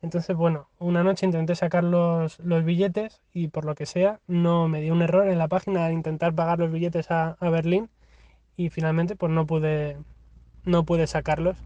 Entonces, 0.02 0.36
bueno, 0.36 0.70
una 0.78 1.04
noche 1.04 1.26
intenté 1.26 1.56
sacar 1.56 1.84
los, 1.84 2.40
los, 2.40 2.64
billetes 2.64 3.22
y 3.34 3.48
por 3.50 3.66
lo 3.66 3.76
que 3.76 3.86
sea 3.86 4.20
no 4.28 4.68
me 4.68 4.82
dio 4.82 4.94
un 4.94 5.02
error 5.02 5.28
en 5.30 5.38
la 5.38 5.48
página 5.48 5.86
al 5.86 5.94
intentar 5.94 6.34
pagar 6.34 6.60
los 6.60 6.72
billetes 6.72 7.10
a, 7.10 7.38
a 7.40 7.50
Berlín 7.50 7.90
y 8.58 8.70
finalmente 8.70 9.16
pues 9.16 9.32
no 9.32 9.46
pude, 9.46 9.98
no 10.66 10.84
pude 10.84 11.08
sacarlos. 11.08 11.58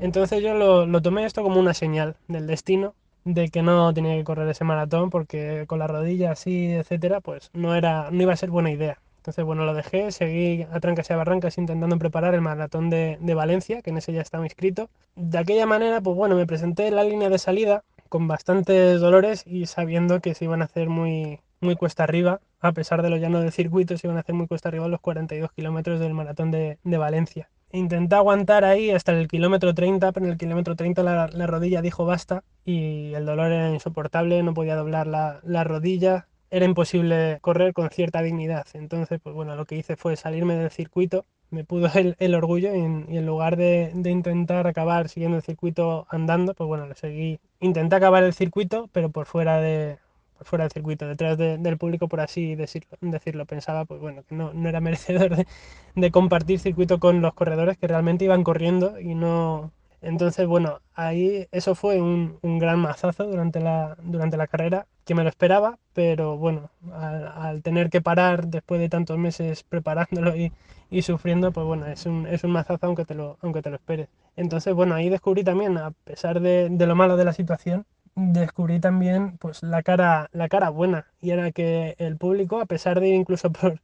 Entonces 0.00 0.42
yo 0.42 0.54
lo, 0.54 0.86
lo 0.86 1.02
tomé 1.02 1.24
esto 1.24 1.42
como 1.42 1.58
una 1.58 1.74
señal 1.74 2.16
del 2.28 2.46
destino 2.46 2.94
de 3.24 3.48
que 3.48 3.62
no 3.62 3.92
tenía 3.94 4.16
que 4.16 4.24
correr 4.24 4.48
ese 4.48 4.64
maratón 4.64 5.10
porque 5.10 5.64
con 5.66 5.78
la 5.78 5.86
rodilla 5.86 6.32
así, 6.32 6.72
etcétera, 6.72 7.20
pues 7.20 7.50
no 7.52 7.74
era 7.74 8.10
no 8.10 8.22
iba 8.22 8.32
a 8.32 8.36
ser 8.36 8.50
buena 8.50 8.70
idea. 8.70 8.98
Entonces, 9.18 9.44
bueno, 9.44 9.64
lo 9.66 9.74
dejé, 9.74 10.10
seguí 10.10 10.62
a 10.72 10.80
trancas 10.80 11.10
y 11.10 11.12
a 11.12 11.16
barrancas 11.16 11.58
intentando 11.58 11.98
preparar 11.98 12.34
el 12.34 12.40
maratón 12.40 12.88
de, 12.88 13.18
de 13.20 13.34
Valencia, 13.34 13.82
que 13.82 13.90
en 13.90 13.98
ese 13.98 14.12
ya 14.12 14.22
estaba 14.22 14.44
inscrito. 14.44 14.88
De 15.16 15.38
aquella 15.38 15.66
manera, 15.66 16.00
pues 16.00 16.16
bueno, 16.16 16.34
me 16.34 16.46
presenté 16.46 16.86
en 16.86 16.96
la 16.96 17.04
línea 17.04 17.28
de 17.28 17.38
salida 17.38 17.84
con 18.08 18.26
bastantes 18.26 19.00
dolores 19.00 19.44
y 19.46 19.66
sabiendo 19.66 20.20
que 20.20 20.34
se 20.34 20.46
iban 20.46 20.62
a 20.62 20.66
hacer 20.66 20.88
muy, 20.88 21.40
muy 21.60 21.76
cuesta 21.76 22.04
arriba, 22.04 22.40
a 22.60 22.72
pesar 22.72 23.02
de 23.02 23.10
lo 23.10 23.16
llano 23.16 23.40
del 23.40 23.52
circuito, 23.52 23.96
se 23.96 24.06
iban 24.06 24.16
a 24.16 24.20
hacer 24.20 24.34
muy 24.34 24.46
cuesta 24.46 24.68
arriba 24.68 24.88
los 24.88 25.00
42 25.00 25.52
kilómetros 25.52 26.00
del 26.00 26.14
maratón 26.14 26.50
de, 26.50 26.78
de 26.82 26.98
Valencia. 26.98 27.50
Intenté 27.70 28.14
aguantar 28.14 28.64
ahí 28.64 28.90
hasta 28.90 29.12
el 29.12 29.28
kilómetro 29.28 29.74
30, 29.74 30.12
pero 30.12 30.26
en 30.26 30.32
el 30.32 30.38
kilómetro 30.38 30.74
30 30.74 31.02
la, 31.02 31.28
la, 31.28 31.46
rodilla 31.46 31.82
dijo 31.82 32.06
basta 32.06 32.42
y 32.64 33.12
el 33.14 33.26
dolor 33.26 33.52
era 33.52 33.70
insoportable, 33.70 34.42
no 34.42 34.54
podía 34.54 34.74
doblar 34.74 35.06
la, 35.06 35.40
la, 35.42 35.64
rodilla, 35.64 36.28
era 36.50 36.64
imposible 36.64 37.38
correr 37.42 37.74
con 37.74 37.90
cierta 37.90 38.22
dignidad. 38.22 38.66
Entonces, 38.72 39.20
pues 39.22 39.34
bueno, 39.34 39.54
lo 39.54 39.66
que 39.66 39.76
hice 39.76 39.96
fue 39.96 40.16
salirme 40.16 40.54
del 40.54 40.70
circuito, 40.70 41.26
me 41.50 41.64
pudo 41.64 41.88
el, 41.94 42.16
el 42.18 42.34
orgullo 42.34 42.74
y 42.74 42.80
en, 42.80 43.06
y 43.08 43.18
en 43.18 43.26
lugar 43.26 43.56
de, 43.56 43.92
de, 43.94 44.10
intentar 44.10 44.66
acabar 44.66 45.08
siguiendo 45.08 45.36
el 45.36 45.42
circuito 45.42 46.06
andando, 46.08 46.54
pues 46.54 46.66
bueno, 46.68 46.86
lo 46.86 46.94
seguí. 46.94 47.38
Intenté 47.60 47.96
acabar 47.96 48.24
el 48.24 48.32
circuito, 48.32 48.88
pero 48.92 49.10
por 49.10 49.26
fuera 49.26 49.60
de, 49.60 49.98
fuera 50.42 50.64
del 50.64 50.72
circuito, 50.72 51.06
detrás 51.06 51.38
del 51.38 51.78
público, 51.78 52.08
por 52.08 52.20
así 52.20 52.54
decirlo, 52.54 52.96
decirlo. 53.00 53.46
Pensaba, 53.46 53.84
pues 53.84 54.00
bueno, 54.00 54.22
que 54.24 54.34
no, 54.34 54.52
no 54.52 54.68
era 54.68 54.80
merecedor 54.80 55.46
de, 55.94 56.10
compartir 56.10 56.58
circuito 56.60 56.98
con 56.98 57.20
los 57.22 57.34
corredores 57.34 57.78
que 57.78 57.88
realmente 57.88 58.24
iban 58.24 58.44
corriendo 58.44 58.98
y 59.00 59.14
no... 59.14 59.72
Entonces, 60.00 60.46
bueno, 60.46 60.80
ahí 60.94 61.48
eso 61.50 61.74
fue 61.74 62.00
un, 62.00 62.38
un 62.42 62.58
gran 62.60 62.78
mazazo 62.78 63.24
durante 63.26 63.58
la, 63.58 63.96
durante 64.02 64.36
la 64.36 64.46
carrera, 64.46 64.86
que 65.04 65.14
me 65.14 65.24
lo 65.24 65.28
esperaba, 65.28 65.78
pero 65.92 66.36
bueno, 66.36 66.70
al, 66.92 67.62
tener 67.62 67.90
que 67.90 68.00
parar 68.00 68.46
después 68.46 68.80
de 68.80 68.88
tantos 68.88 69.18
meses 69.18 69.64
preparándolo 69.64 70.36
y, 70.36 70.52
y, 70.90 71.02
sufriendo, 71.02 71.50
pues 71.50 71.66
bueno, 71.66 71.86
es 71.86 72.06
un, 72.06 72.26
es 72.26 72.44
un 72.44 72.52
mazazo 72.52 72.86
aunque 72.86 73.04
te, 73.04 73.14
lo, 73.14 73.38
aunque 73.40 73.62
te 73.62 73.70
lo 73.70 73.76
esperes. 73.76 74.08
Entonces, 74.36 74.74
bueno, 74.74 74.94
ahí 74.94 75.08
descubrí 75.08 75.42
también, 75.42 75.78
a 75.78 75.90
pesar 76.04 76.40
de, 76.40 76.68
de 76.70 76.86
lo 76.86 76.94
malo 76.94 77.16
de 77.16 77.24
la 77.24 77.32
situación, 77.32 77.86
descubrí 78.18 78.80
también 78.80 79.38
pues 79.38 79.62
la 79.62 79.82
cara, 79.82 80.28
la 80.32 80.48
cara 80.48 80.70
buena. 80.70 81.06
Y 81.20 81.30
era 81.30 81.52
que 81.52 81.94
el 81.98 82.16
público, 82.16 82.60
a 82.60 82.66
pesar 82.66 83.00
de 83.00 83.08
ir 83.08 83.14
incluso 83.14 83.50
por, 83.52 83.80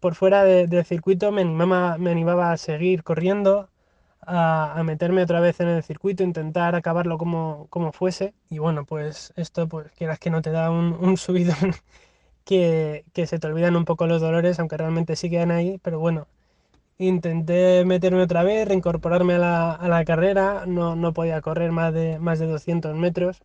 por 0.00 0.14
fuera 0.14 0.44
del 0.44 0.84
circuito, 0.84 1.32
me 1.32 1.42
animaba, 1.42 1.98
me 1.98 2.10
animaba 2.10 2.52
a 2.52 2.56
seguir 2.56 3.02
corriendo, 3.04 3.70
a, 4.22 4.82
meterme 4.84 5.22
otra 5.22 5.40
vez 5.40 5.60
en 5.60 5.68
el 5.68 5.82
circuito, 5.82 6.24
intentar 6.24 6.74
acabarlo 6.74 7.18
como, 7.18 7.68
como 7.70 7.92
fuese. 7.92 8.34
Y 8.50 8.58
bueno, 8.58 8.84
pues 8.86 9.32
esto, 9.36 9.68
pues 9.68 9.92
quieras 9.92 10.18
que 10.18 10.30
no 10.30 10.42
te 10.42 10.50
da 10.50 10.70
un, 10.70 10.92
un 11.00 11.16
subidón 11.18 11.74
que, 12.44 13.04
que 13.12 13.26
se 13.26 13.38
te 13.38 13.46
olvidan 13.48 13.76
un 13.76 13.84
poco 13.84 14.06
los 14.06 14.20
dolores, 14.22 14.58
aunque 14.60 14.76
realmente 14.78 15.16
sí 15.16 15.30
quedan 15.30 15.50
ahí, 15.50 15.78
pero 15.82 15.98
bueno, 16.00 16.28
intenté 16.98 17.84
meterme 17.84 18.22
otra 18.22 18.42
vez, 18.44 18.68
reincorporarme 18.68 19.34
a 19.36 19.38
la, 19.38 19.72
a 19.72 19.88
la 19.88 20.04
carrera, 20.04 20.64
no, 20.66 20.96
no, 20.96 21.12
podía 21.12 21.40
correr 21.42 21.72
más 21.72 21.92
de, 21.94 22.18
más 22.18 22.38
de 22.38 22.46
200 22.46 22.94
metros 22.96 23.42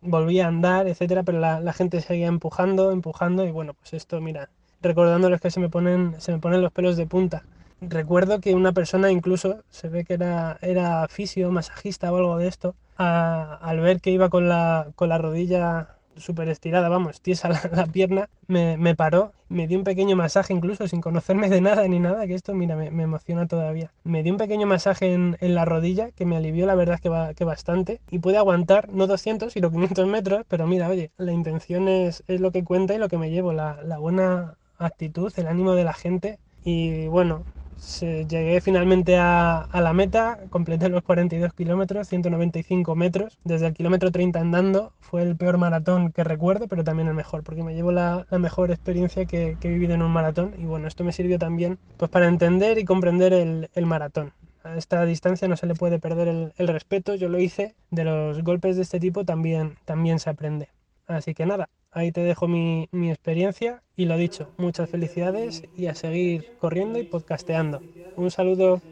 volví 0.00 0.40
a 0.40 0.48
andar, 0.48 0.86
etcétera, 0.88 1.22
pero 1.22 1.38
la, 1.40 1.60
la 1.60 1.72
gente 1.72 2.00
seguía 2.00 2.26
empujando, 2.26 2.90
empujando 2.90 3.44
y 3.44 3.50
bueno, 3.50 3.74
pues 3.74 3.92
esto, 3.94 4.20
mira, 4.20 4.48
recordándoles 4.82 5.40
que 5.40 5.50
se 5.50 5.60
me 5.60 5.68
ponen, 5.68 6.14
se 6.18 6.32
me 6.32 6.38
ponen 6.38 6.62
los 6.62 6.72
pelos 6.72 6.96
de 6.96 7.06
punta. 7.06 7.44
Recuerdo 7.80 8.40
que 8.40 8.54
una 8.54 8.72
persona 8.72 9.10
incluso, 9.10 9.62
se 9.70 9.88
ve 9.88 10.04
que 10.04 10.14
era, 10.14 10.58
era 10.62 11.06
fisio, 11.08 11.50
masajista 11.50 12.12
o 12.12 12.16
algo 12.16 12.38
de 12.38 12.48
esto, 12.48 12.74
al 12.96 13.80
ver 13.80 14.00
que 14.00 14.10
iba 14.10 14.30
con 14.30 14.48
la, 14.48 14.88
con 14.94 15.10
la 15.10 15.18
rodilla 15.18 15.95
súper 16.16 16.48
estirada, 16.48 16.88
vamos, 16.88 17.20
tiesa 17.20 17.48
la, 17.48 17.60
la 17.72 17.86
pierna, 17.86 18.28
me, 18.46 18.76
me, 18.76 18.94
paró, 18.94 19.32
me 19.48 19.66
dio 19.66 19.78
un 19.78 19.84
pequeño 19.84 20.16
masaje 20.16 20.52
incluso 20.52 20.88
sin 20.88 21.00
conocerme 21.00 21.48
de 21.48 21.60
nada 21.60 21.86
ni 21.88 21.98
nada, 21.98 22.26
que 22.26 22.34
esto, 22.34 22.54
mira, 22.54 22.76
me, 22.76 23.02
emociona 23.02 23.46
todavía. 23.46 23.92
Me 24.04 24.22
dio 24.22 24.32
un 24.32 24.38
pequeño 24.38 24.66
masaje 24.66 25.12
en, 25.12 25.36
en, 25.40 25.54
la 25.54 25.64
rodilla 25.64 26.10
que 26.12 26.26
me 26.26 26.36
alivió 26.36 26.66
la 26.66 26.74
verdad 26.74 27.00
que, 27.00 27.08
va, 27.08 27.34
que 27.34 27.44
bastante 27.44 28.00
y 28.10 28.18
puede 28.18 28.38
aguantar 28.38 28.92
no 28.92 29.06
200 29.06 29.52
sino 29.52 29.70
500 29.70 30.06
metros, 30.06 30.44
pero 30.48 30.66
mira, 30.66 30.88
oye, 30.88 31.10
la 31.16 31.32
intención 31.32 31.88
es, 31.88 32.24
es 32.26 32.40
lo 32.40 32.50
que 32.50 32.64
cuenta 32.64 32.94
y 32.94 32.98
lo 32.98 33.08
que 33.08 33.18
me 33.18 33.30
llevo, 33.30 33.52
la, 33.52 33.82
la 33.82 33.98
buena 33.98 34.54
actitud, 34.78 35.32
el 35.36 35.46
ánimo 35.46 35.74
de 35.74 35.84
la 35.84 35.94
gente 35.94 36.38
y 36.64 37.06
bueno, 37.06 37.44
se, 37.76 38.26
llegué 38.26 38.60
finalmente 38.60 39.16
a, 39.16 39.60
a, 39.60 39.80
la 39.80 39.92
meta, 39.92 40.40
completé 40.50 40.88
los 40.88 41.02
42 41.02 41.52
kilómetros, 41.52 42.08
195 42.08 42.94
metros, 42.94 43.38
desde 43.44 43.66
el 43.66 43.74
kilómetro 43.74 44.10
30 44.10 44.40
andando, 44.40 44.92
fue 45.00 45.22
el 45.22 45.36
peor 45.36 45.58
maratón 45.58 46.12
que 46.12 46.24
recuerdo, 46.24 46.66
pero 46.68 46.84
también 46.84 47.08
el 47.08 47.14
mejor, 47.14 47.42
porque 47.42 47.62
me 47.62 47.74
llevo 47.74 47.92
la, 47.92 48.26
la 48.30 48.38
mejor 48.38 48.70
experiencia 48.70 49.24
que, 49.24 49.56
que, 49.60 49.68
he 49.68 49.72
vivido 49.72 49.94
en 49.94 50.02
un 50.02 50.10
maratón. 50.10 50.54
Y 50.58 50.64
bueno, 50.64 50.88
esto 50.88 51.04
me 51.04 51.12
sirvió 51.12 51.38
también 51.38 51.78
pues 51.96 52.10
para 52.10 52.26
entender 52.26 52.78
y 52.78 52.84
comprender 52.84 53.32
el, 53.32 53.70
el 53.74 53.86
maratón. 53.86 54.32
A 54.64 54.76
esta 54.76 55.04
distancia 55.04 55.46
no 55.46 55.56
se 55.56 55.66
le 55.66 55.74
puede 55.74 56.00
perder 56.00 56.28
el, 56.28 56.52
el, 56.56 56.68
respeto, 56.68 57.14
yo 57.14 57.28
lo 57.28 57.38
hice, 57.38 57.76
de 57.90 58.04
los 58.04 58.42
golpes 58.42 58.76
de 58.76 58.82
este 58.82 58.98
tipo 58.98 59.24
también, 59.24 59.76
también 59.84 60.18
se 60.18 60.30
aprende. 60.30 60.68
Así 61.06 61.34
que 61.34 61.46
nada, 61.46 61.68
ahí 61.96 62.12
te 62.12 62.20
dejo 62.20 62.46
mi, 62.46 62.88
mi, 62.92 63.10
experiencia 63.10 63.82
y 63.96 64.04
lo 64.04 64.16
dicho, 64.18 64.50
muchas 64.58 64.90
felicidades 64.90 65.64
y 65.76 65.86
a 65.86 65.94
seguir 65.94 66.52
corriendo 66.60 66.98
y 66.98 67.04
podcasteando. 67.04 67.80
Un 68.16 68.30
saludo. 68.30 68.82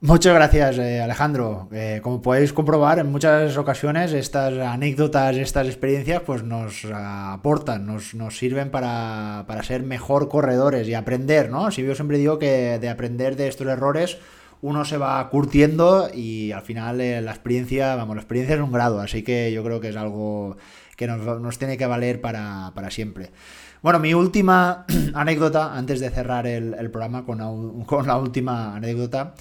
Muchas 0.00 0.32
gracias 0.32 0.78
eh, 0.78 1.00
Alejandro. 1.00 1.68
Eh, 1.72 2.00
como 2.04 2.22
podéis 2.22 2.52
comprobar, 2.52 3.00
en 3.00 3.10
muchas 3.10 3.56
ocasiones 3.56 4.12
estas 4.12 4.56
anécdotas, 4.58 5.36
estas 5.36 5.66
experiencias, 5.66 6.22
pues 6.24 6.44
nos 6.44 6.84
aportan, 6.94 7.84
nos, 7.84 8.14
nos 8.14 8.38
sirven 8.38 8.70
para, 8.70 9.44
para, 9.48 9.64
ser 9.64 9.82
mejor 9.82 10.28
corredores 10.28 10.86
y 10.86 10.94
aprender, 10.94 11.50
¿no? 11.50 11.72
Si 11.72 11.82
yo 11.82 11.96
siempre 11.96 12.18
digo 12.18 12.38
que 12.38 12.78
de 12.78 12.88
aprender 12.88 13.34
de 13.34 13.48
estos 13.48 13.66
errores 13.66 14.18
uno 14.60 14.84
se 14.84 14.96
va 14.96 15.28
curtiendo 15.30 16.08
y 16.12 16.52
al 16.52 16.62
final 16.62 17.00
eh, 17.00 17.20
la 17.20 17.30
experiencia, 17.30 17.94
vamos, 17.96 18.16
la 18.16 18.22
experiencia 18.22 18.56
es 18.56 18.60
un 18.60 18.72
grado, 18.72 19.00
así 19.00 19.22
que 19.22 19.52
yo 19.52 19.62
creo 19.62 19.80
que 19.80 19.90
es 19.90 19.96
algo 19.96 20.56
que 20.96 21.06
nos, 21.06 21.40
nos 21.40 21.58
tiene 21.58 21.76
que 21.76 21.86
valer 21.86 22.20
para, 22.20 22.72
para, 22.74 22.90
siempre. 22.90 23.30
Bueno, 23.82 24.00
mi 24.00 24.14
última 24.14 24.84
anécdota, 25.14 25.76
antes 25.76 26.00
de 26.00 26.10
cerrar 26.10 26.46
el, 26.46 26.90
programa 26.90 27.24
con 27.24 27.38
la, 27.38 27.86
con 27.86 28.06
la, 28.06 28.16
última 28.16 28.74
anécdota, 28.74 29.34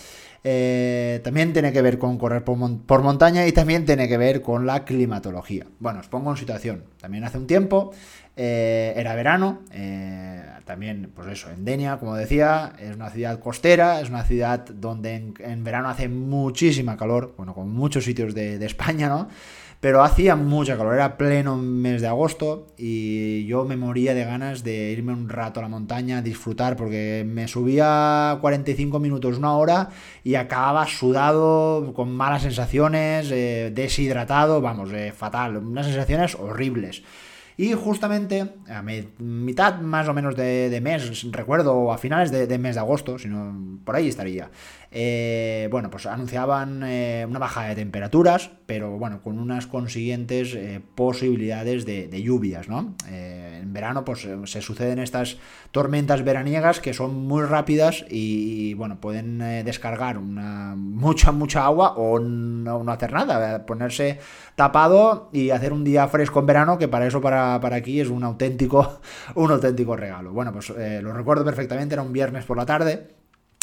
eh, 0.44 1.20
también 1.24 1.54
tiene 1.54 1.74
que 1.74 1.82
ver 1.82 1.98
con 1.98 2.18
correr 2.18 2.44
por, 2.44 3.02
montaña 3.02 3.48
y 3.48 3.52
también 3.52 3.86
tiene 3.86 4.08
que 4.08 4.18
ver 4.18 4.42
con 4.42 4.66
la 4.66 4.86
climatología. 4.86 5.66
Bueno, 5.80 6.00
os 6.00 6.08
pongo 6.08 6.32
en 6.32 6.38
situación. 6.38 6.84
También 7.02 7.24
hace 7.24 7.38
un 7.38 7.48
tiempo, 7.48 7.92
eh, 8.40 8.94
era 8.96 9.16
verano, 9.16 9.64
eh, 9.72 10.44
también, 10.64 11.12
pues 11.16 11.28
eso, 11.28 11.50
en 11.50 11.66
Denia, 11.66 11.98
como 11.98 12.16
decía, 12.16 12.74
es 12.80 12.96
una 12.96 13.10
ciudad 13.10 13.40
costera, 13.40 14.00
es 14.00 14.10
una 14.10 14.24
ciudad 14.26 14.64
donde 14.64 15.34
en, 15.40 15.64
verano 15.64 15.90
hace 15.90 16.08
muchísima 16.08 16.98
calor, 16.98 17.34
bueno, 17.36 17.56
como 17.56 17.66
muchos 17.66 18.04
sitios 18.04 18.36
de, 18.36 18.64
España, 18.64 19.10
¿no? 19.10 19.28
Pero 19.80 20.04
hacía 20.04 20.36
mucha 20.36 20.78
calor, 20.78 20.96
era 20.96 21.18
pleno 21.18 21.56
mes 21.58 22.02
de 22.02 22.08
agosto 22.08 22.68
y 22.78 23.46
yo 23.46 23.66
me 23.66 23.76
moría 23.76 24.14
de 24.14 24.26
ganas 24.26 24.64
de 24.64 24.92
irme 24.92 25.14
un 25.14 25.30
rato 25.30 25.60
a 25.60 25.64
la 25.64 25.70
montaña, 25.70 26.22
disfrutar, 26.22 26.76
porque 26.76 27.26
me 27.28 27.48
subía 27.48 28.38
45 28.42 29.00
minutos, 29.00 29.38
una 29.38 29.54
hora 29.54 29.90
y 30.24 30.36
acababa 30.36 30.86
sudado, 30.86 31.94
con 31.96 32.12
malas 32.12 32.44
sensaciones, 32.44 33.32
eh, 33.32 33.72
deshidratado, 33.74 34.62
vamos, 34.62 34.90
fatal, 35.16 35.58
unas 35.58 35.88
sensaciones 35.88 36.36
horribles. 36.36 37.04
Y 37.58 37.74
justamente 37.74 38.54
a 38.70 38.84
mitad 38.84 39.80
más 39.80 40.08
o 40.08 40.14
menos 40.14 40.36
de, 40.36 40.80
mes, 40.82 41.26
recuerdo, 41.32 41.92
a 41.92 41.98
finales 41.98 42.30
de, 42.30 42.46
de, 42.46 42.58
mes 42.60 42.76
de 42.76 42.82
agosto, 42.82 43.18
si 43.18 43.28
no, 43.28 43.80
por 43.84 43.96
ahí 43.96 44.08
estaría. 44.08 44.52
Eh, 45.00 45.68
bueno, 45.70 45.92
pues 45.92 46.08
anunciaban 46.08 46.82
eh, 46.84 47.24
una 47.30 47.38
bajada 47.38 47.68
de 47.68 47.76
temperaturas, 47.76 48.50
pero 48.66 48.98
bueno, 48.98 49.22
con 49.22 49.38
unas 49.38 49.68
consiguientes 49.68 50.56
eh, 50.56 50.82
posibilidades 50.96 51.86
de, 51.86 52.10
lluvias, 52.24 52.68
¿no? 52.68 52.96
En 53.08 53.74
verano, 53.74 54.04
pues 54.04 54.28
se 54.46 54.62
suceden 54.64 54.98
estas 54.98 55.38
tormentas 55.70 56.24
veraniegas 56.24 56.80
que 56.80 56.96
son 56.96 57.14
muy 57.28 57.44
rápidas 57.44 58.06
y, 58.10 58.70
y 58.70 58.74
bueno, 58.74 59.00
pueden 59.00 59.38
descargar 59.64 60.18
una, 60.18 60.74
mucha, 60.76 61.32
mucha 61.32 61.66
agua 61.66 61.94
o 61.96 62.18
no, 62.18 62.84
no 62.84 62.92
hacer 62.92 63.14
nada, 63.14 63.68
ponerse 63.68 64.20
tapado 64.56 65.30
y 65.32 65.52
hacer 65.52 65.74
un 65.74 65.84
día 65.84 66.08
fresco 66.08 66.40
en 66.40 66.48
verano, 66.48 66.80
que 66.80 66.88
para 66.88 67.06
eso, 67.06 67.22
para, 67.22 67.60
para 67.62 67.76
aquí, 67.76 68.02
es 68.02 68.10
un 68.10 68.24
auténtico, 68.24 69.00
un 69.36 69.52
auténtico 69.52 69.96
regalo. 69.96 70.34
Bueno, 70.34 70.52
pues 70.52 70.70
lo 70.70 71.14
recuerdo 71.14 71.46
perfectamente, 71.46 71.94
era 71.94 72.02
un 72.02 72.14
viernes 72.14 72.46
por 72.46 72.58
la 72.58 72.66
tarde. 72.66 73.17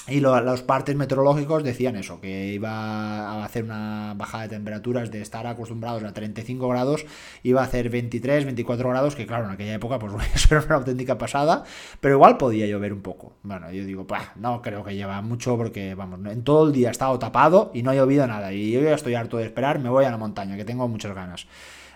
Y 0.07 0.21
lo, 0.21 0.39
los 0.43 0.63
partes 0.63 0.97
meteorológicos 0.97 1.65
decían 1.65 1.97
eso, 1.97 2.21
que 2.21 2.53
iba 2.53 2.71
a 2.71 3.43
hacer 3.43 3.65
una 3.65 4.13
bajada 4.15 4.43
de 4.43 4.49
temperaturas 4.51 5.11
de 5.11 5.23
estar 5.23 5.47
acostumbrados 5.47 6.05
a 6.05 6.13
35 6.13 6.69
grados, 6.69 7.07
iba 7.43 7.63
a 7.63 7.65
hacer 7.65 7.89
23, 7.89 8.45
24 8.45 8.91
grados, 8.91 9.17
que 9.17 9.27
claro, 9.27 9.47
en 9.47 9.53
aquella 9.53 9.75
época 9.75 9.99
pues 9.99 10.13
eso 10.35 10.55
era 10.55 10.67
una 10.67 10.75
auténtica 10.75 11.17
pasada, 11.17 11.65
pero 12.01 12.17
igual 12.17 12.37
podía 12.37 12.67
llover 12.67 12.93
un 12.93 13.01
poco. 13.01 13.33
Bueno, 13.43 13.71
yo 13.73 13.87
digo, 13.87 14.07
pues 14.07 14.21
no 14.37 14.61
creo 14.61 14.85
que 14.85 14.95
lleva 14.95 15.23
mucho 15.23 15.57
porque, 15.57 15.95
vamos, 15.95 16.21
en 16.31 16.45
todo 16.45 16.67
el 16.67 16.75
día 16.75 16.89
he 16.89 16.91
estado 16.91 17.19
tapado 17.19 17.71
y 17.73 17.83
no 17.83 17.91
ha 17.91 17.95
llovido 17.95 18.27
nada. 18.27 18.53
Y 18.53 18.73
yo 18.73 18.83
ya 18.83 18.95
estoy 18.95 19.15
harto 19.15 19.39
de 19.39 19.45
esperar, 19.45 19.79
me 19.79 19.89
voy 19.89 20.05
a 20.05 20.11
la 20.11 20.19
montaña, 20.19 20.57
que 20.57 20.67
tengo 20.67 20.87
muchas 20.87 21.15
ganas. 21.15 21.47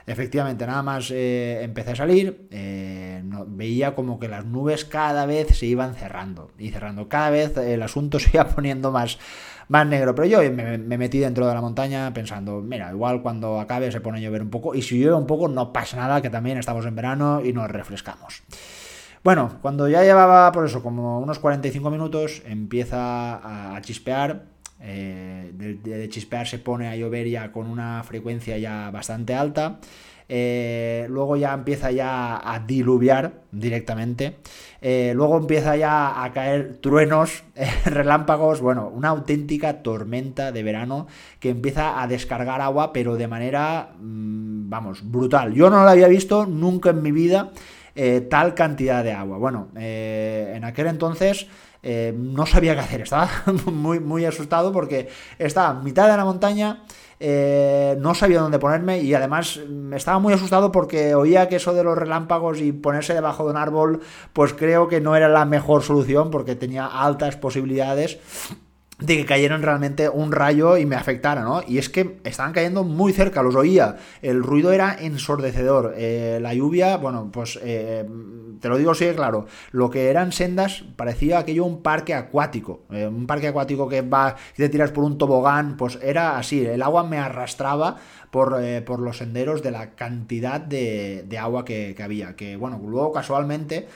Efectivamente, 0.08 0.66
nada 0.66 0.82
más 0.82 1.10
eh, 1.10 1.62
empecé 1.62 1.90
a 1.90 1.96
salir, 1.96 2.48
eh, 2.50 3.22
veía 3.46 3.94
como 3.94 4.18
que 4.18 4.26
las 4.26 4.46
nubes 4.46 4.86
cada 4.86 5.26
vez 5.26 5.48
se 5.58 5.66
iban 5.66 5.94
cerrando 5.94 6.50
y 6.58 6.70
cerrando. 6.70 7.10
Cada 7.10 7.28
vez 7.28 7.54
el 7.58 7.82
asunto 7.82 8.18
se 8.18 8.30
iba 8.32 8.48
poniendo 8.48 8.90
más, 8.90 9.18
más 9.68 9.86
negro. 9.86 10.14
Pero 10.14 10.26
yo 10.26 10.38
me, 10.50 10.78
me, 10.78 10.96
metí 10.96 11.18
dentro 11.18 11.46
de 11.46 11.52
la 11.52 11.60
montaña 11.60 12.10
pensando, 12.14 12.62
mira, 12.62 12.90
igual 12.90 13.20
cuando 13.20 13.60
acabe 13.60 13.92
se 13.92 14.00
pone 14.00 14.18
a 14.18 14.22
llover 14.22 14.40
un 14.40 14.50
poco 14.50 14.74
y 14.74 14.80
si 14.80 14.98
llueve 14.98 15.14
un 15.14 15.26
poco 15.26 15.46
no 15.46 15.74
pasa 15.74 15.98
nada, 15.98 16.22
que 16.22 16.30
también 16.30 16.56
estamos 16.56 16.86
en 16.86 16.96
verano 16.96 17.42
y 17.44 17.52
nos 17.52 17.70
refrescamos. 17.70 18.42
Bueno, 19.22 19.58
cuando 19.60 19.88
ya 19.88 20.04
llevaba 20.04 20.50
por 20.52 20.64
eso 20.64 20.82
como 20.82 21.20
unos 21.20 21.38
45 21.38 21.90
minutos 21.90 22.40
empieza 22.46 23.74
a 23.76 23.80
chispear 23.82 24.47
eh, 24.80 25.50
de, 25.54 26.08
chispear 26.08 26.46
se 26.46 26.58
pone 26.58 26.88
a 26.88 26.96
llover 26.96 27.28
ya 27.28 27.50
con 27.52 27.66
una 27.66 28.02
frecuencia 28.04 28.58
ya 28.58 28.90
bastante 28.90 29.34
alta. 29.34 29.80
Eh, 30.30 31.06
luego 31.08 31.36
ya 31.36 31.54
empieza 31.54 31.90
ya 31.90 32.36
a 32.36 32.60
diluviar 32.60 33.44
directamente. 33.50 34.36
Eh, 34.80 35.12
luego 35.14 35.38
empieza 35.38 35.74
ya 35.76 36.22
a 36.22 36.32
caer 36.32 36.78
truenos, 36.82 37.44
relámpagos, 37.86 38.60
bueno, 38.60 38.88
una 38.88 39.08
auténtica 39.08 39.82
tormenta 39.82 40.52
de 40.52 40.62
verano 40.62 41.06
que 41.40 41.48
empieza 41.50 42.02
a 42.02 42.06
descargar 42.06 42.60
agua, 42.60 42.92
pero 42.92 43.16
de 43.16 43.26
manera, 43.26 43.94
mmm, 43.98 44.68
vamos, 44.68 45.10
brutal. 45.10 45.54
Yo 45.54 45.70
no 45.70 45.82
lo 45.82 45.88
había 45.88 46.08
visto 46.08 46.44
nunca 46.44 46.90
en 46.90 47.02
mi 47.02 47.10
vida 47.10 47.50
eh, 48.00 48.20
tal 48.20 48.54
cantidad 48.54 49.02
de 49.02 49.12
agua. 49.12 49.38
Bueno, 49.38 49.70
en 49.74 50.62
aquel 50.62 50.86
entonces 50.86 51.48
eh, 51.82 52.14
no 52.16 52.46
sabía 52.46 52.74
qué 52.74 52.80
hacer, 52.80 53.00
estaba 53.00 53.28
muy, 53.66 53.98
muy 53.98 54.24
asustado 54.24 54.72
porque 54.72 55.08
estaba 55.36 55.78
en 55.78 55.84
mitad 55.84 56.08
de 56.08 56.16
la 56.16 56.24
montaña, 56.24 56.84
eh, 57.18 57.96
no 57.98 58.14
sabía 58.14 58.40
dónde 58.40 58.60
ponerme 58.60 59.00
y 59.00 59.14
además 59.14 59.58
mm, 59.68 59.94
estaba 59.94 60.20
muy 60.20 60.32
asustado 60.32 60.70
porque 60.70 61.16
oía 61.16 61.48
que 61.48 61.56
eso 61.56 61.74
de 61.74 61.82
los 61.82 61.98
relámpagos 61.98 62.60
y 62.60 62.70
ponerse 62.70 63.14
debajo 63.14 63.44
de 63.44 63.50
un 63.50 63.56
árbol, 63.56 64.00
pues 64.32 64.54
creo 64.54 64.86
que 64.86 65.00
no 65.00 65.16
era 65.16 65.28
la 65.28 65.44
mejor 65.44 65.82
solución 65.82 66.30
porque 66.30 66.54
tenía 66.54 66.86
altas 66.86 67.36
posibilidades 67.36 68.20
de 68.98 69.16
que 69.16 69.26
cayeran 69.26 69.62
realmente 69.62 70.08
un 70.08 70.32
rayo 70.32 70.76
y 70.76 70.84
me 70.84 70.96
afectara, 70.96 71.42
¿no? 71.42 71.62
Y 71.66 71.78
es 71.78 71.88
que 71.88 72.18
estaban 72.24 72.52
cayendo 72.52 72.82
muy 72.82 73.12
cerca, 73.12 73.42
los 73.42 73.54
oía, 73.54 73.96
el 74.22 74.42
ruido 74.42 74.72
era 74.72 74.96
ensordecedor, 74.98 75.94
eh, 75.96 76.38
la 76.42 76.52
lluvia, 76.52 76.96
bueno, 76.96 77.30
pues 77.32 77.60
eh, 77.62 78.04
te 78.60 78.68
lo 78.68 78.76
digo 78.76 78.90
así, 78.90 79.08
claro, 79.14 79.46
lo 79.70 79.88
que 79.88 80.10
eran 80.10 80.32
sendas 80.32 80.82
parecía 80.96 81.38
aquello 81.38 81.64
un 81.64 81.80
parque 81.80 82.12
acuático, 82.12 82.82
eh, 82.90 83.06
un 83.06 83.28
parque 83.28 83.46
acuático 83.46 83.88
que 83.88 84.02
va 84.02 84.34
te 84.56 84.68
tiras 84.68 84.90
por 84.90 85.04
un 85.04 85.16
tobogán, 85.16 85.76
pues 85.76 86.00
era 86.02 86.36
así, 86.36 86.66
el 86.66 86.82
agua 86.82 87.04
me 87.04 87.18
arrastraba 87.18 87.96
por, 88.32 88.60
por 88.84 88.98
los 88.98 89.18
senderos 89.18 89.62
de 89.62 89.70
la 89.70 89.94
cantidad 89.94 90.60
de, 90.60 91.24
de 91.26 91.38
agua 91.38 91.64
que, 91.64 91.94
que, 91.96 92.02
había, 92.02 92.34
que 92.34 92.56
bueno, 92.56 92.80
luego 92.84 93.12
casualmente 93.12 93.86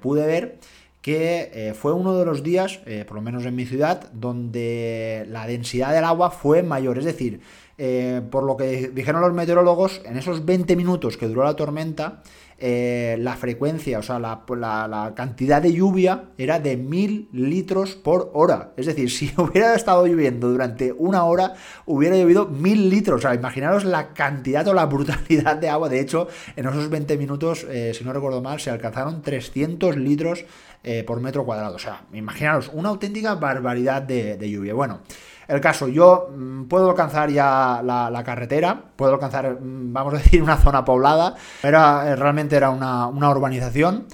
pude 0.00 0.26
ver 0.26 0.58
que 1.02 1.50
eh, 1.52 1.74
fue 1.74 1.92
uno 1.92 2.16
de 2.16 2.24
los 2.24 2.44
días, 2.44 2.80
eh, 2.86 3.04
por 3.06 3.16
lo 3.16 3.22
menos 3.22 3.44
en 3.44 3.56
mi 3.56 3.66
ciudad, 3.66 4.10
donde 4.12 5.26
la 5.28 5.48
densidad 5.48 5.92
del 5.92 6.04
agua 6.04 6.30
fue 6.30 6.62
mayor. 6.62 6.96
Es 6.96 7.04
decir, 7.04 7.40
eh, 7.76 8.22
por 8.30 8.44
lo 8.44 8.56
que 8.56 8.88
dijeron 8.94 9.20
los 9.20 9.32
meteorólogos, 9.32 10.00
en 10.04 10.16
esos 10.16 10.44
20 10.44 10.76
minutos 10.76 11.16
que 11.16 11.26
duró 11.26 11.42
la 11.42 11.56
tormenta, 11.56 12.22
eh, 12.64 13.16
la 13.18 13.34
frecuencia, 13.34 13.98
o 13.98 14.02
sea, 14.04 14.20
la, 14.20 15.12
cantidad 15.16 15.60
de 15.60 15.72
lluvia 15.72 16.26
era 16.38 16.60
de 16.60 16.76
mil 16.76 17.28
litros 17.32 17.96
por 17.96 18.30
hora. 18.34 18.72
Es 18.76 18.86
decir, 18.86 19.10
si 19.10 19.32
hubiera 19.36 19.74
estado 19.74 20.06
lloviendo 20.06 20.48
durante 20.48 20.92
una 20.92 21.24
hora, 21.24 21.54
hubiera 21.86 22.16
llovido 22.16 22.46
mil 22.46 22.88
litros. 22.88 23.18
O 23.18 23.22
sea, 23.22 23.34
imaginaros 23.34 23.84
la 23.84 24.14
cantidad 24.14 24.66
o 24.68 24.74
la 24.74 24.86
brutalidad 24.86 25.56
de 25.56 25.68
agua. 25.68 25.88
De 25.88 25.98
hecho, 25.98 26.28
en 26.54 26.68
esos 26.68 26.88
20 26.88 27.18
minutos, 27.18 27.66
eh, 27.68 27.94
si 27.94 28.04
no 28.04 28.12
recuerdo 28.12 28.40
mal, 28.40 28.60
se 28.60 28.70
alcanzaron 28.70 29.22
300 29.22 29.96
litros 29.96 30.44
eh, 30.84 31.02
por 31.02 31.20
metro 31.20 31.44
cuadrado. 31.44 31.74
O 31.74 31.80
sea, 31.80 32.04
imaginaros, 32.12 32.70
una 32.72 32.90
auténtica 32.90 33.34
barbaridad 33.34 34.02
de 34.02 34.48
lluvia. 34.48 34.72
Bueno. 34.72 35.00
El 35.48 35.60
caso, 35.60 35.88
yo 35.88 36.28
mm, 36.34 36.64
puedo 36.64 36.90
alcanzar 36.90 37.30
ya 37.30 37.80
la, 37.82 38.22
carretera, 38.24 38.82
puedo 38.96 39.14
alcanzar, 39.14 39.60
mm, 39.60 39.92
vamos 39.92 40.14
a 40.14 40.16
decir, 40.22 40.42
una 40.42 40.56
zona 40.56 40.84
poblada, 40.84 41.34
era, 41.62 42.08
eh, 42.08 42.16
realmente 42.16 42.56
era 42.56 42.70
una, 42.70 43.08
urbanización. 43.08 44.06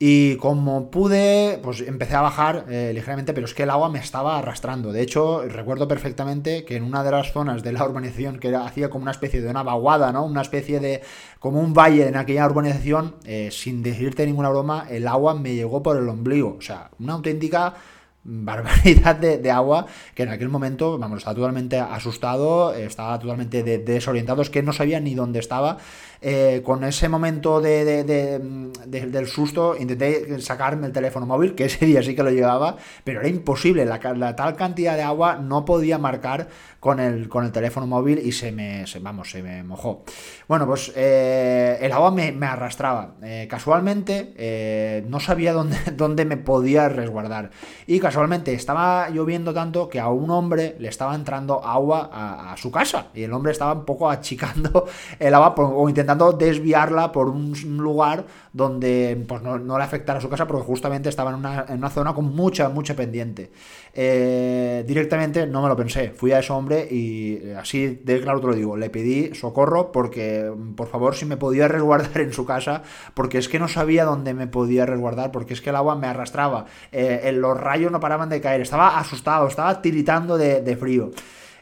Y 0.00 0.36
como 0.36 0.92
pude, 0.92 1.58
pues 1.60 1.80
empecé 1.80 2.14
a 2.14 2.20
bajar 2.20 2.66
eh, 2.68 2.92
ligeramente, 2.94 3.32
pero 3.32 3.46
es 3.46 3.54
que 3.54 3.64
el 3.64 3.70
agua 3.70 3.88
me 3.88 3.98
estaba 3.98 4.38
arrastrando. 4.38 4.92
De 4.92 5.02
hecho, 5.02 5.42
recuerdo 5.48 5.88
perfectamente 5.88 6.64
que 6.64 6.76
en 6.76 6.84
una 6.84 7.02
de 7.02 7.10
las 7.10 7.32
zonas 7.32 7.64
de 7.64 7.72
la 7.72 7.84
urbanización, 7.84 8.38
que 8.38 8.54
hacía 8.54 8.90
como 8.90 9.02
una 9.02 9.10
especie 9.10 9.40
de 9.40 9.50
una 9.50 9.64
vaguada, 9.64 10.12
¿no? 10.12 10.24
Una 10.24 10.42
especie 10.42 10.78
de, 10.78 11.02
como 11.40 11.60
un 11.60 11.74
valle 11.74 12.06
en 12.06 12.16
aquella 12.16 12.46
urbanización, 12.46 13.16
eh, 13.24 13.48
sin 13.50 13.82
decirte 13.82 14.24
ninguna 14.24 14.50
broma, 14.50 14.86
el 14.88 15.08
agua 15.08 15.34
me 15.34 15.56
llegó 15.56 15.82
por 15.82 15.96
el 15.96 16.08
ombligo. 16.08 16.54
O 16.56 16.62
sea, 16.62 16.90
una 17.00 17.14
auténtica 17.14 17.74
barbaridad 18.28 19.16
de, 19.16 19.50
agua 19.50 19.86
que 20.14 20.24
en 20.24 20.28
aquel 20.28 20.48
momento, 20.50 20.98
vamos, 20.98 21.18
estaba 21.18 21.34
totalmente 21.34 21.78
asustado, 21.78 22.74
estaba 22.74 23.18
totalmente 23.18 23.62
desorientado, 23.62 24.42
es 24.42 24.50
que 24.50 24.62
no 24.62 24.72
sabía 24.72 25.00
ni 25.00 25.14
dónde 25.14 25.38
estaba 25.38 25.78
eh, 26.20 26.62
con 26.64 26.82
ese 26.84 27.08
momento 27.08 27.60
de, 27.60 28.04
del 28.86 29.26
susto 29.28 29.76
intenté 29.78 30.40
sacarme 30.40 30.86
el 30.86 30.92
teléfono 30.92 31.26
móvil, 31.26 31.54
que 31.54 31.66
ese 31.66 31.86
día 31.86 32.02
sí 32.02 32.14
que 32.14 32.22
lo 32.22 32.30
llevaba, 32.30 32.76
pero 33.04 33.20
era 33.20 33.28
imposible, 33.28 33.84
la, 33.84 34.00
tal 34.34 34.56
cantidad 34.56 34.96
de 34.96 35.02
agua 35.02 35.36
no 35.36 35.64
podía 35.64 35.98
marcar 35.98 36.48
con 36.80 37.00
el, 37.00 37.28
con 37.28 37.44
el 37.44 37.52
teléfono 37.52 37.86
móvil 37.86 38.18
y 38.18 38.32
se 38.32 38.52
me, 38.52 38.84
vamos, 39.00 39.30
se 39.30 39.42
me 39.42 39.62
mojó. 39.62 40.04
Bueno, 40.48 40.66
pues 40.66 40.92
eh, 40.96 41.78
el 41.80 41.92
agua 41.92 42.10
me, 42.10 42.34
arrastraba. 42.46 43.14
Eh, 43.22 43.46
casualmente 43.48 45.04
no 45.08 45.20
sabía 45.20 45.52
dónde, 45.52 45.76
dónde 45.96 46.24
me 46.24 46.36
podía 46.36 46.88
resguardar. 46.88 47.50
Y 47.86 48.00
casualmente 48.00 48.54
estaba 48.54 49.08
lloviendo 49.10 49.54
tanto 49.54 49.88
que 49.88 50.00
a 50.00 50.08
un 50.08 50.30
hombre 50.30 50.76
le 50.78 50.88
estaba 50.88 51.14
entrando 51.14 51.64
agua 51.64 52.10
a, 52.12 52.56
su 52.56 52.70
casa 52.70 53.08
y 53.14 53.22
el 53.22 53.32
hombre 53.32 53.52
estaba 53.52 53.72
un 53.72 53.84
poco 53.84 54.10
achicando 54.10 54.86
el 55.18 55.34
agua 55.34 55.54
o 55.56 55.88
intentando 55.88 56.07
intentando 56.08 56.32
desviarla 56.32 57.12
por 57.12 57.28
un 57.28 57.52
lugar 57.76 58.24
donde 58.54 59.24
pues, 59.28 59.42
no, 59.42 59.58
le 59.58 59.84
afectara 59.84 60.22
su 60.22 60.30
casa 60.30 60.46
porque 60.46 60.64
justamente 60.64 61.10
estaba 61.10 61.30
en 61.30 61.36
una, 61.36 61.90
zona 61.90 62.14
con 62.14 62.34
mucha, 62.34 62.70
mucha 62.70 62.96
pendiente. 62.96 63.50
Eh, 63.92 64.84
directamente 64.86 65.46
no 65.46 65.60
me 65.60 65.68
lo 65.68 65.76
pensé, 65.76 66.10
fui 66.10 66.32
a 66.32 66.38
ese 66.38 66.52
hombre 66.52 66.88
y 66.90 67.40
eh, 67.42 67.56
así 67.58 68.00
de 68.02 68.20
claro 68.22 68.40
te 68.40 68.46
lo 68.46 68.54
digo, 68.54 68.76
le 68.76 68.88
pedí 68.88 69.34
socorro 69.34 69.92
porque 69.92 70.50
por 70.76 70.88
favor 70.88 71.14
si 71.14 71.26
me 71.26 71.36
podía 71.36 71.68
resguardar 71.68 72.20
en 72.22 72.32
su 72.32 72.46
casa 72.46 72.82
porque 73.12 73.36
es 73.36 73.48
que 73.48 73.58
no 73.58 73.68
sabía 73.68 74.04
dónde 74.04 74.32
me 74.32 74.46
podía 74.46 74.86
resguardar 74.86 75.30
porque 75.30 75.52
es 75.52 75.60
que 75.60 75.70
el 75.70 75.76
agua 75.76 75.96
me 75.96 76.06
arrastraba, 76.06 76.66
eh, 76.90 77.32
los 77.34 77.58
rayos 77.58 77.92
no 77.92 78.00
paraban 78.00 78.30
de 78.30 78.40
caer, 78.40 78.62
estaba 78.62 78.98
asustado, 78.98 79.46
estaba 79.46 79.82
tiritando 79.82 80.38
de 80.38 80.76
frío. 80.76 81.10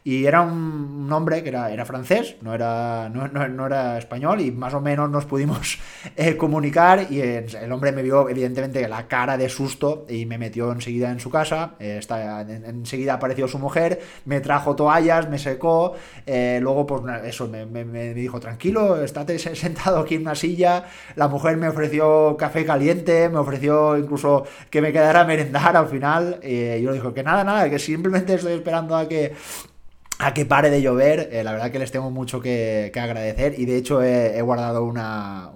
Y 0.06 0.24
era 0.24 0.40
un, 0.40 1.12
hombre 1.12 1.42
que 1.42 1.48
era, 1.48 1.72
era 1.72 1.84
francés, 1.84 2.36
no 2.40 2.54
era, 2.54 3.08
no, 3.08 3.26
no, 3.26 3.66
era 3.66 3.98
español, 3.98 4.40
y 4.40 4.52
más 4.52 4.72
o 4.72 4.80
menos 4.80 5.10
nos 5.10 5.24
pudimos 5.24 5.80
eh, 6.16 6.36
comunicar. 6.36 7.08
Y 7.10 7.20
el 7.22 7.72
hombre 7.72 7.90
me 7.90 8.04
vio, 8.04 8.28
evidentemente, 8.28 8.86
la 8.86 9.08
cara 9.08 9.36
de 9.36 9.48
susto 9.48 10.06
y 10.08 10.24
me 10.24 10.38
metió 10.38 10.70
enseguida 10.70 11.10
en 11.10 11.18
su 11.18 11.28
casa. 11.28 11.74
Eh, 11.80 11.96
está, 11.98 12.42
enseguida 12.42 13.14
apareció 13.14 13.48
su 13.48 13.58
mujer, 13.58 14.00
me 14.26 14.38
trajo 14.40 14.76
toallas, 14.76 15.28
me 15.28 15.40
secó. 15.40 15.94
Eh, 16.24 16.60
luego, 16.62 16.86
pues 16.86 17.02
eso, 17.24 17.48
me, 17.48 17.66
me, 17.66 18.14
dijo: 18.14 18.38
tranquilo, 18.38 19.02
estate 19.02 19.36
sentado 19.56 19.98
aquí 19.98 20.14
en 20.14 20.20
una 20.20 20.36
silla. 20.36 20.84
La 21.16 21.26
mujer 21.26 21.56
me 21.56 21.66
ofreció 21.66 22.36
café 22.36 22.64
caliente, 22.64 23.28
me 23.28 23.38
ofreció 23.38 23.98
incluso 23.98 24.44
que 24.70 24.80
me 24.80 24.92
quedara 24.92 25.22
a 25.22 25.24
merendar 25.24 25.76
al 25.76 25.88
final. 25.88 26.38
yo 26.42 26.90
le 26.90 26.92
dije 26.92 27.12
que 27.12 27.24
nada, 27.24 27.42
nada, 27.42 27.68
que 27.68 27.80
simplemente 27.80 28.34
estoy 28.34 28.52
esperando 28.52 28.94
a 28.96 29.08
que 29.08 29.34
a 30.18 30.32
que 30.32 30.46
pare 30.46 30.70
de 30.70 30.80
llover. 30.80 31.28
Eh, 31.32 31.44
la 31.44 31.52
verdad 31.52 31.70
que 31.70 31.78
les 31.78 31.90
tengo 31.90 32.10
mucho 32.10 32.40
que, 32.40 32.90
agradecer 32.96 33.58
y 33.58 33.66
de 33.66 33.76
hecho 33.76 34.02
he, 34.02 34.40
guardado 34.40 34.84
una, 34.84 35.50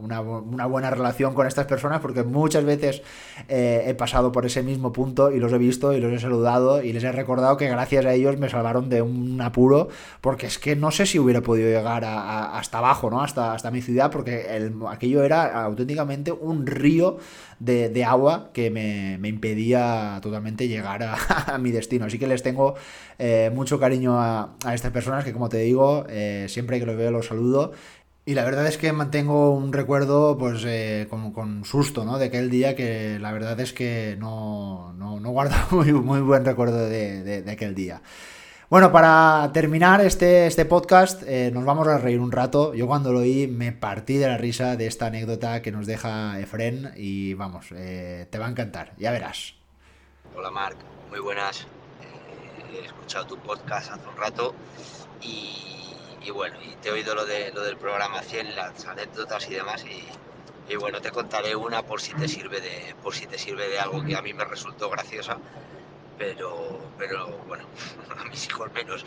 buena 0.66 0.90
relación 0.90 1.34
con 1.34 1.46
estas 1.46 1.66
personas 1.66 2.00
porque 2.00 2.22
muchas 2.22 2.64
veces 2.64 3.02
eh, 3.48 3.84
he 3.86 3.94
pasado 3.94 4.30
por 4.30 4.44
ese 4.44 4.62
mismo 4.62 4.92
punto 4.92 5.32
y 5.32 5.38
los 5.38 5.52
he 5.52 5.58
visto 5.58 5.94
y 5.94 6.00
los 6.00 6.12
he 6.12 6.18
saludado 6.18 6.82
y 6.82 6.92
les 6.92 7.02
he 7.02 7.12
recordado 7.12 7.56
que 7.56 7.68
gracias 7.68 8.04
a 8.04 8.12
ellos 8.12 8.36
me 8.36 8.50
salvaron 8.50 8.90
de 8.90 9.00
un 9.00 9.40
apuro 9.40 9.88
porque 10.20 10.46
es 10.46 10.58
que 10.58 10.76
no 10.76 10.90
sé 10.90 11.06
si 11.06 11.18
hubiera 11.18 11.40
podido 11.40 11.68
llegar 11.68 12.04
hasta 12.04 12.78
abajo, 12.78 13.10
¿no? 13.10 13.22
Hasta, 13.22 13.54
hasta 13.54 13.70
mi 13.70 13.80
ciudad 13.80 14.10
porque 14.10 14.54
el, 14.56 14.74
aquello 14.88 15.24
era 15.24 15.64
auténticamente 15.64 16.32
un 16.32 16.66
río 16.66 17.18
de, 17.60 18.04
agua 18.04 18.50
que 18.52 18.70
me, 18.70 19.28
impedía 19.28 20.18
totalmente 20.22 20.66
llegar 20.66 21.02
a, 21.46 21.58
mi 21.58 21.70
destino. 21.70 22.06
Así 22.06 22.18
que 22.18 22.26
les 22.26 22.42
tengo 22.42 22.74
eh, 23.18 23.50
mucho 23.54 23.78
cariño 23.78 24.20
a, 24.20 24.56
estas 24.72 24.90
personas 24.90 25.24
que, 25.24 25.32
como 25.32 25.48
te 25.48 25.58
digo, 25.58 26.06
eh, 26.08 26.46
siempre 26.48 26.80
que 26.80 26.86
los 26.86 26.96
veo 26.96 27.10
los 27.10 27.26
saludo. 27.26 27.72
Y 28.26 28.34
la 28.34 28.44
verdad 28.44 28.66
es 28.66 28.76
que 28.76 28.92
mantengo 28.92 29.54
un 29.54 29.72
recuerdo 29.72 30.36
pues 30.38 30.62
eh, 30.66 31.08
con, 31.08 31.64
susto, 31.64 32.04
¿no? 32.04 32.18
De 32.18 32.26
aquel 32.26 32.50
día 32.50 32.76
que 32.76 33.18
la 33.18 33.32
verdad 33.32 33.58
es 33.60 33.72
que 33.72 34.16
no, 34.18 34.92
no, 34.94 35.30
guardo 35.30 35.56
muy, 35.70 35.92
muy 35.92 36.20
buen 36.20 36.44
recuerdo 36.44 36.88
de 36.88 37.44
aquel 37.50 37.74
día. 37.74 38.02
Bueno, 38.70 38.92
para 38.92 39.50
terminar 39.52 40.00
este, 40.00 40.46
este 40.46 40.64
podcast, 40.64 41.24
eh, 41.26 41.50
nos 41.52 41.64
vamos 41.64 41.88
a 41.88 41.98
reír 41.98 42.20
un 42.20 42.30
rato. 42.30 42.72
Yo 42.72 42.86
cuando 42.86 43.12
lo 43.12 43.18
oí 43.18 43.48
me 43.48 43.72
partí 43.72 44.16
de 44.16 44.28
la 44.28 44.38
risa 44.38 44.76
de 44.76 44.86
esta 44.86 45.06
anécdota 45.06 45.60
que 45.60 45.72
nos 45.72 45.88
deja 45.88 46.38
Efren 46.38 46.92
y 46.94 47.34
vamos, 47.34 47.72
eh, 47.72 48.28
te 48.30 48.38
va 48.38 48.46
a 48.46 48.48
encantar, 48.48 48.92
ya 48.96 49.10
verás. 49.10 49.56
Hola 50.36 50.52
Marc, 50.52 50.76
muy 51.08 51.18
buenas. 51.18 51.62
Eh, 51.62 52.76
he 52.80 52.86
escuchado 52.86 53.26
tu 53.26 53.38
podcast 53.38 53.90
hace 53.90 54.08
un 54.08 54.16
rato 54.16 54.54
y, 55.20 56.30
bueno, 56.30 56.56
y 56.62 56.76
te 56.76 56.90
he 56.90 56.92
oído 56.92 57.16
lo, 57.16 57.26
de, 57.26 57.50
lo 57.50 57.64
del 57.64 57.76
programa 57.76 58.22
100, 58.22 58.54
las 58.54 58.86
anécdotas 58.86 59.50
y 59.50 59.54
demás 59.54 59.84
y, 60.68 60.76
bueno, 60.76 61.00
te 61.00 61.10
contaré 61.10 61.56
una 61.56 61.82
por 61.82 62.00
si 62.00 62.14
te 62.14 62.28
sirve 62.28 62.60
de, 62.60 62.94
por 63.02 63.16
si 63.16 63.26
te 63.26 63.36
sirve 63.36 63.68
de 63.68 63.80
algo 63.80 64.04
que 64.04 64.14
a 64.14 64.22
mí 64.22 64.32
me 64.32 64.44
resultó 64.44 64.88
graciosa 64.90 65.38
pero, 66.20 66.78
pero 66.98 67.28
bueno, 67.48 67.64
a 68.20 68.24
mis 68.24 68.46
hijos 68.46 68.70
menos. 68.74 69.04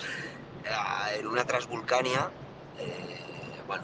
En 1.16 1.28
una 1.28 1.46
Transvulcania, 1.46 2.32
eh, 2.80 3.62
bueno, 3.68 3.84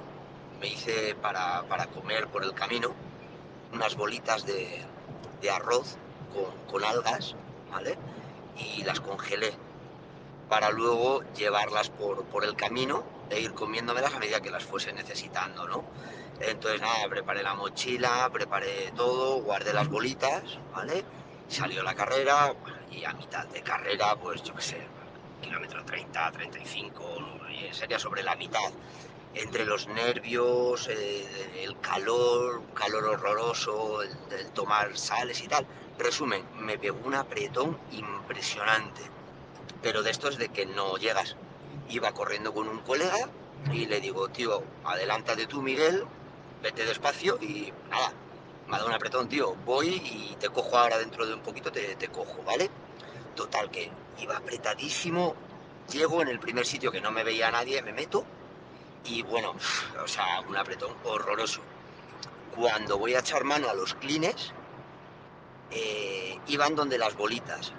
me 0.60 0.68
hice 0.68 1.14
para, 1.22 1.64
comer 1.94 2.28
por 2.28 2.44
el 2.44 2.54
camino 2.54 2.96
unas 3.72 3.96
bolitas 3.96 4.48
de, 4.48 4.84
arroz 5.52 5.98
con, 6.72 6.84
algas, 6.84 7.36
¿vale? 7.72 7.98
Y 8.58 8.84
las 8.84 9.00
congelé 9.00 9.54
para 10.50 10.72
luego 10.72 11.22
llevarlas 11.34 11.92
por, 11.92 12.24
por 12.26 12.44
el 12.44 12.56
camino 12.56 13.04
e 13.30 13.40
ir 13.42 13.54
comiéndomelas 13.54 14.16
a 14.16 14.20
medida 14.20 14.42
que 14.42 14.50
las 14.50 14.64
fuese 14.64 14.92
necesitando, 14.92 15.68
¿no? 15.68 15.84
Entonces 16.40 16.82
nada, 16.82 17.08
preparé 17.10 17.44
la 17.44 17.54
mochila, 17.54 18.28
preparé 18.34 18.92
todo, 18.96 19.44
guardé 19.44 19.72
las 19.72 19.88
bolitas, 19.88 20.58
¿vale? 20.74 21.06
Salió 21.48 21.84
la 21.84 21.94
carrera, 21.94 22.56
y 22.92 23.04
a 23.06 23.14
mitad 23.14 23.46
de 23.48 23.62
carrera, 23.62 24.16
pues 24.16 24.44
yo 24.44 24.56
qué 24.56 24.62
sé, 24.62 24.88
kilómetro 25.42 25.84
30, 25.86 26.32
35, 26.32 27.04
sería 27.72 28.00
sobre 28.00 28.24
la 28.24 28.36
mitad. 28.36 28.72
Entre 29.36 29.64
los 29.66 29.88
nervios, 29.88 30.88
eh, 30.88 31.64
el 31.64 31.80
calor, 31.80 32.58
un 32.58 32.74
calor 32.74 33.06
horroroso, 33.06 34.02
el, 34.02 34.52
tomar 34.54 34.98
sales 34.98 35.42
y 35.44 35.48
tal. 35.48 35.68
Resumen, 36.00 36.44
me 36.56 36.78
pegó 36.80 37.00
un 37.06 37.16
apretón 37.16 37.78
impresionante. 37.92 39.02
Pero 39.82 40.02
de 40.02 40.12
esto 40.12 40.30
es 40.30 40.38
de 40.38 40.50
que 40.50 40.66
no 40.66 40.98
llegas. 40.98 41.36
Iba 41.90 42.12
corriendo 42.12 42.54
con 42.54 42.68
un 42.68 42.80
colega 42.80 43.30
y 43.72 43.86
le 43.86 44.02
digo, 44.02 44.30
tío, 44.30 44.64
adelántate 44.84 45.46
tú, 45.46 45.62
Miguel, 45.62 46.06
vete 46.64 46.86
despacio 46.86 47.38
y 47.42 47.72
nada, 47.90 48.14
me 48.70 48.76
ha 48.76 48.78
dado 48.78 48.90
un 48.90 48.96
apretón, 48.96 49.28
tío, 49.28 49.56
voy 49.66 49.88
y 49.96 50.36
te 50.40 50.48
cojo 50.50 50.78
ahora 50.78 51.00
dentro 51.00 51.26
de 51.26 51.34
un 51.34 51.42
poquito, 51.42 51.72
te, 51.72 52.08
cojo, 52.10 52.44
¿vale? 52.44 52.70
Total, 53.36 53.70
que 53.72 53.90
iba 54.20 54.38
apretadísimo, 54.38 55.36
llego 55.92 56.22
en 56.22 56.28
el 56.28 56.40
primer 56.40 56.68
sitio 56.68 56.92
que 56.92 57.02
no 57.02 57.10
me 57.12 57.24
veía 57.24 57.50
nadie, 57.50 57.82
me 57.82 57.94
meto 57.94 58.24
y 59.06 59.24
bueno, 59.24 59.56
o 60.04 60.08
sea, 60.08 60.42
un 60.48 60.56
apretón 60.56 60.94
horroroso. 61.04 61.62
Cuando 62.56 63.00
voy 63.00 63.16
a 63.16 63.20
echar 63.20 63.44
mano 63.44 63.70
a 63.70 63.74
los 63.74 63.96
clines, 63.96 64.54
eh, 65.72 66.38
iban 66.48 66.76
donde 66.76 67.00
las 67.00 67.16
bolitas. 67.16 67.74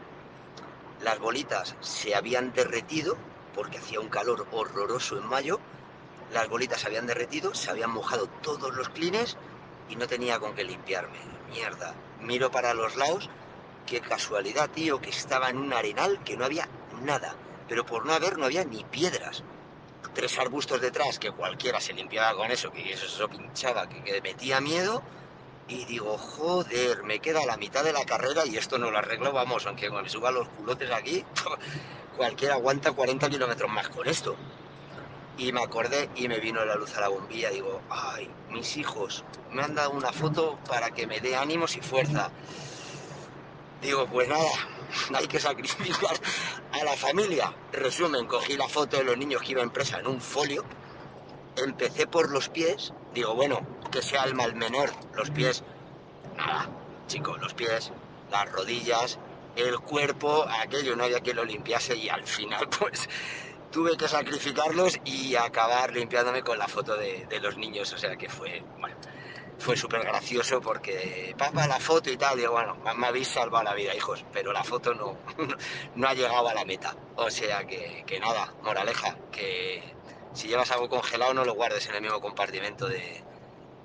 Las 1.02 1.20
bolitas 1.20 1.76
se 1.80 2.16
habían 2.16 2.52
derretido 2.52 3.16
porque 3.54 3.78
hacía 3.78 4.00
un 4.00 4.08
calor 4.08 4.46
horroroso 4.50 5.18
en 5.18 5.26
mayo. 5.26 5.60
Las 6.32 6.48
bolitas 6.48 6.80
se 6.80 6.88
habían 6.88 7.06
derretido, 7.06 7.54
se 7.54 7.70
habían 7.70 7.90
mojado 7.90 8.26
todos 8.42 8.74
los 8.74 8.88
clines 8.88 9.36
y 9.90 9.96
no 9.96 10.06
tenía 10.06 10.38
con 10.38 10.54
qué 10.54 10.64
limpiarme. 10.64 11.18
Mierda. 11.50 11.94
Miro 12.20 12.50
para 12.50 12.74
los 12.74 12.96
lados, 12.96 13.28
qué 13.86 14.00
casualidad, 14.00 14.70
tío, 14.70 15.00
que 15.00 15.10
estaba 15.10 15.50
en 15.50 15.58
un 15.58 15.72
arenal 15.72 16.22
que 16.24 16.36
no 16.36 16.44
había 16.44 16.68
nada. 17.02 17.34
Pero 17.68 17.84
por 17.84 18.06
no 18.06 18.12
haber, 18.12 18.38
no 18.38 18.46
había 18.46 18.64
ni 18.64 18.84
piedras. 18.84 19.42
Tres 20.14 20.38
arbustos 20.38 20.80
detrás, 20.80 21.18
que 21.18 21.32
cualquiera 21.32 21.80
se 21.80 21.92
limpiaba 21.92 22.36
con 22.36 22.50
eso, 22.50 22.72
que 22.72 22.92
eso 22.92 23.28
pinchaba, 23.28 23.88
que, 23.88 24.02
que 24.02 24.20
metía 24.22 24.60
miedo. 24.60 25.02
Y 25.68 25.84
digo, 25.84 26.18
joder, 26.18 27.04
me 27.04 27.20
queda 27.20 27.46
la 27.46 27.56
mitad 27.56 27.84
de 27.84 27.92
la 27.92 28.04
carrera 28.04 28.44
y 28.44 28.56
esto 28.56 28.76
no 28.78 28.90
lo 28.90 28.98
arreglo, 28.98 29.32
vamos, 29.32 29.66
aunque 29.66 29.88
me 29.88 30.08
suba 30.08 30.32
los 30.32 30.48
culotes 30.48 30.90
aquí, 30.90 31.24
cualquiera 32.16 32.54
aguanta 32.54 32.90
40 32.90 33.30
kilómetros 33.30 33.70
más 33.70 33.88
con 33.88 34.08
esto. 34.08 34.36
Y 35.38 35.52
me 35.52 35.62
acordé 35.62 36.10
y 36.16 36.28
me 36.28 36.38
vino 36.38 36.64
la 36.64 36.74
luz 36.74 36.96
a 36.96 37.00
la 37.00 37.08
bombilla. 37.08 37.50
Digo, 37.50 37.80
ay, 37.88 38.30
mis 38.50 38.76
hijos 38.76 39.24
me 39.50 39.62
han 39.62 39.74
dado 39.74 39.90
una 39.90 40.12
foto 40.12 40.58
para 40.68 40.90
que 40.90 41.06
me 41.06 41.20
dé 41.20 41.36
ánimos 41.36 41.76
y 41.76 41.80
fuerza. 41.80 42.30
Digo, 43.82 44.06
pues 44.06 44.28
nada, 44.28 44.50
hay 45.14 45.26
que 45.26 45.40
sacrificar 45.40 46.16
a 46.72 46.84
la 46.84 46.96
familia. 46.96 47.54
Resumen, 47.72 48.26
cogí 48.26 48.56
la 48.56 48.68
foto 48.68 48.98
de 48.98 49.04
los 49.04 49.16
niños 49.16 49.42
que 49.42 49.52
iba 49.52 49.62
impresa 49.62 49.98
en 49.98 50.06
un 50.06 50.20
folio. 50.20 50.64
Empecé 51.56 52.06
por 52.06 52.30
los 52.30 52.48
pies. 52.48 52.92
Digo, 53.14 53.34
bueno, 53.34 53.60
que 53.90 54.02
sea 54.02 54.24
el 54.24 54.34
mal 54.34 54.54
menor. 54.54 54.90
Los 55.14 55.30
pies, 55.30 55.64
nada, 56.36 56.68
chicos, 57.06 57.40
los 57.40 57.54
pies, 57.54 57.90
las 58.30 58.50
rodillas, 58.52 59.18
el 59.56 59.78
cuerpo, 59.80 60.46
aquello 60.48 60.96
no 60.96 61.04
había 61.04 61.20
quien 61.20 61.36
lo 61.36 61.44
limpiase 61.44 61.96
y 61.96 62.08
al 62.08 62.24
final 62.24 62.68
pues 62.78 63.08
tuve 63.70 63.96
que 63.96 64.08
sacrificarlos 64.08 64.98
y 65.04 65.36
acabar 65.36 65.92
limpiándome 65.92 66.42
con 66.42 66.58
la 66.58 66.68
foto 66.68 66.96
de, 66.96 67.26
los 67.40 67.56
niños, 67.56 67.92
o 67.92 67.98
sea 67.98 68.16
que 68.16 68.28
fue, 68.28 68.62
fue 69.58 69.76
súper 69.76 70.02
gracioso 70.02 70.60
porque, 70.60 71.34
papá, 71.38 71.66
la 71.66 71.80
foto 71.80 72.10
y 72.10 72.16
tal, 72.16 72.36
digo, 72.36 72.52
bueno, 72.52 72.76
me 72.96 73.06
habéis 73.06 73.28
salvado 73.28 73.64
la 73.64 73.74
vida, 73.74 73.94
hijos, 73.94 74.24
pero 74.32 74.52
la 74.52 74.64
foto 74.64 74.94
no, 74.94 75.16
no 75.94 76.08
ha 76.08 76.14
llegado 76.14 76.48
a 76.48 76.54
la 76.54 76.64
meta, 76.64 76.96
o 77.16 77.30
sea 77.30 77.66
que, 77.66 78.04
que 78.06 78.20
nada, 78.20 78.54
moraleja, 78.62 79.16
que 79.30 79.82
si 80.32 80.48
llevas 80.48 80.70
algo 80.70 80.88
congelado 80.88 81.34
no 81.34 81.44
lo 81.44 81.54
guardes 81.54 81.88
en 81.88 81.94
el 81.94 82.02
mismo 82.02 82.20
compartimento 82.20 82.88
de, 82.88 83.24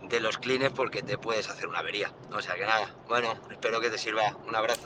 de 0.10 0.20
los 0.20 0.38
clines 0.38 0.72
porque 0.72 1.02
te 1.02 1.18
puedes 1.18 1.50
hacer 1.50 1.68
una 1.68 1.80
avería. 1.80 2.12
O 2.34 2.42
sea 2.42 2.56
que 2.56 2.62
nada, 2.62 2.94
bueno, 3.08 3.30
espero 3.52 3.80
que 3.80 3.90
te 3.90 3.98
sirva. 3.98 4.36
Un 4.48 4.56
abrazo. 4.56 4.82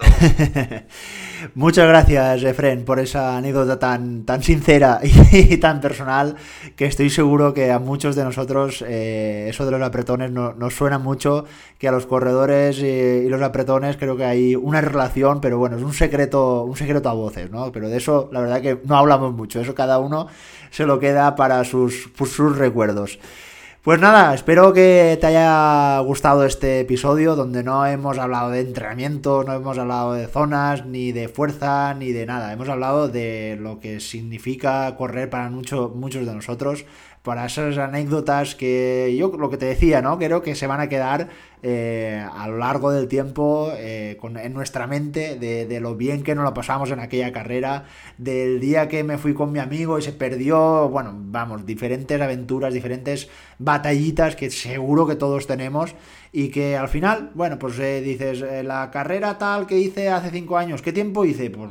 Muchas 1.56 1.88
gracias, 1.88 2.44
Efren, 2.44 2.86
por 2.86 3.00
esa 3.00 3.38
anécdota 3.38 3.80
tan, 3.80 4.26
tan 4.26 4.44
sincera 4.44 5.00
y, 5.04 5.58
tan 5.58 5.82
personal 5.82 6.36
que 6.76 6.86
estoy 6.86 7.10
seguro 7.10 7.54
que 7.54 7.72
a 7.72 7.80
muchos 7.80 8.16
de 8.16 8.24
nosotros 8.24 8.84
eh, 8.88 9.48
eso 9.50 9.66
de 9.66 9.72
los 9.72 9.82
apretones 9.82 10.32
no, 10.32 10.54
nos 10.54 10.76
suena 10.76 11.00
mucho, 11.00 11.46
que 11.78 11.88
a 11.88 11.92
los 11.92 12.06
corredores 12.06 12.80
y, 12.80 12.86
y, 12.86 13.30
los 13.30 13.42
apretones 13.42 13.98
creo 13.98 14.18
que 14.18 14.26
hay 14.26 14.56
una 14.56 14.82
relación, 14.82 15.42
pero 15.42 15.58
bueno, 15.58 15.78
es 15.78 15.84
un 15.84 15.94
secreto, 15.94 16.64
un 16.64 16.76
secreto 16.76 17.10
a 17.10 17.14
voces, 17.14 17.50
¿no? 17.50 17.72
Pero 17.72 17.90
de 17.90 17.98
eso 17.98 18.30
la 18.32 18.42
verdad 18.42 18.62
que 18.62 18.80
no 18.86 18.98
hablamos 18.98 19.34
mucho, 19.34 19.60
eso 19.62 19.76
cada 19.76 20.00
uno 20.00 20.28
se 20.72 20.86
lo 20.86 21.00
queda 21.00 21.36
para 21.36 21.64
sus, 21.64 22.10
sus 22.18 22.58
recuerdos. 22.58 23.20
Pues 23.82 23.98
nada, 24.02 24.34
espero 24.34 24.74
que 24.74 25.18
te 25.22 25.28
haya 25.28 26.00
gustado 26.00 26.44
este 26.44 26.82
episodio 26.82 27.38
donde 27.38 27.64
no 27.64 27.86
hemos 27.86 28.18
hablado 28.18 28.50
de 28.50 28.60
entrenamiento, 28.60 29.46
no 29.46 29.54
hemos 29.54 29.78
hablado 29.78 30.12
de 30.16 30.28
zonas, 30.28 30.86
ni 30.86 31.14
de 31.14 31.30
fuerza, 31.30 31.94
ni 31.94 32.12
de 32.12 32.26
nada. 32.26 32.52
Hemos 32.52 32.68
hablado 32.68 33.08
de 33.08 33.58
lo 33.58 33.80
que 33.80 34.02
significa 34.02 34.94
correr 34.98 35.30
para 35.30 35.50
mucho, 35.50 35.94
muchos 35.96 36.26
de 36.26 36.36
nosotros, 36.36 36.84
para 37.24 37.46
esas 37.46 37.78
anécdotas 37.78 38.56
que 38.56 39.16
yo 39.18 39.32
lo 39.38 39.50
que 39.50 39.58
te 39.58 39.66
decía, 39.66 40.02
¿no? 40.02 40.18
Creo 40.18 40.42
que 40.42 40.56
se 40.56 40.68
van 40.68 40.80
a 40.80 40.88
quedar 40.88 41.30
eh, 41.62 42.26
a 42.32 42.48
lo 42.48 42.58
largo 42.58 42.92
del 42.92 43.10
tiempo 43.10 43.74
eh, 43.76 44.16
con, 44.20 44.38
en 44.38 44.54
nuestra 44.54 44.88
mente 44.88 45.38
de, 45.38 45.66
de, 45.66 45.80
lo 45.82 45.98
bien 45.98 46.24
que 46.24 46.34
nos 46.34 46.46
lo 46.46 46.54
pasamos 46.54 46.90
en 46.92 47.02
aquella 47.02 47.34
carrera, 47.34 47.84
del 48.18 48.62
día 48.62 48.88
que 48.88 49.04
me 49.04 49.18
fui 49.18 49.34
con 49.34 49.52
mi 49.52 49.60
amigo 49.60 50.00
y 50.00 50.02
se 50.02 50.14
perdió, 50.14 50.88
bueno, 50.88 51.14
vamos, 51.14 51.66
diferentes 51.66 52.20
aventuras, 52.22 52.74
diferentes 52.74 53.30
batallitas 53.58 54.38
que 54.38 54.50
seguro 54.50 55.06
que 55.06 55.16
todos 55.16 55.48
tenemos 55.48 55.96
y 56.32 56.48
que 56.48 56.78
al 56.78 56.88
final, 56.88 57.32
bueno, 57.36 57.60
pues 57.60 57.78
eh, 57.80 58.00
dices, 58.02 58.46
la 58.64 58.90
carrera 58.92 59.38
tal 59.38 59.68
que 59.68 59.78
hice 59.78 60.08
hace 60.08 60.30
cinco 60.32 60.58
años, 60.58 60.82
¿qué 60.82 60.94
tiempo 60.94 61.26
hice? 61.26 61.50
Pues, 61.50 61.70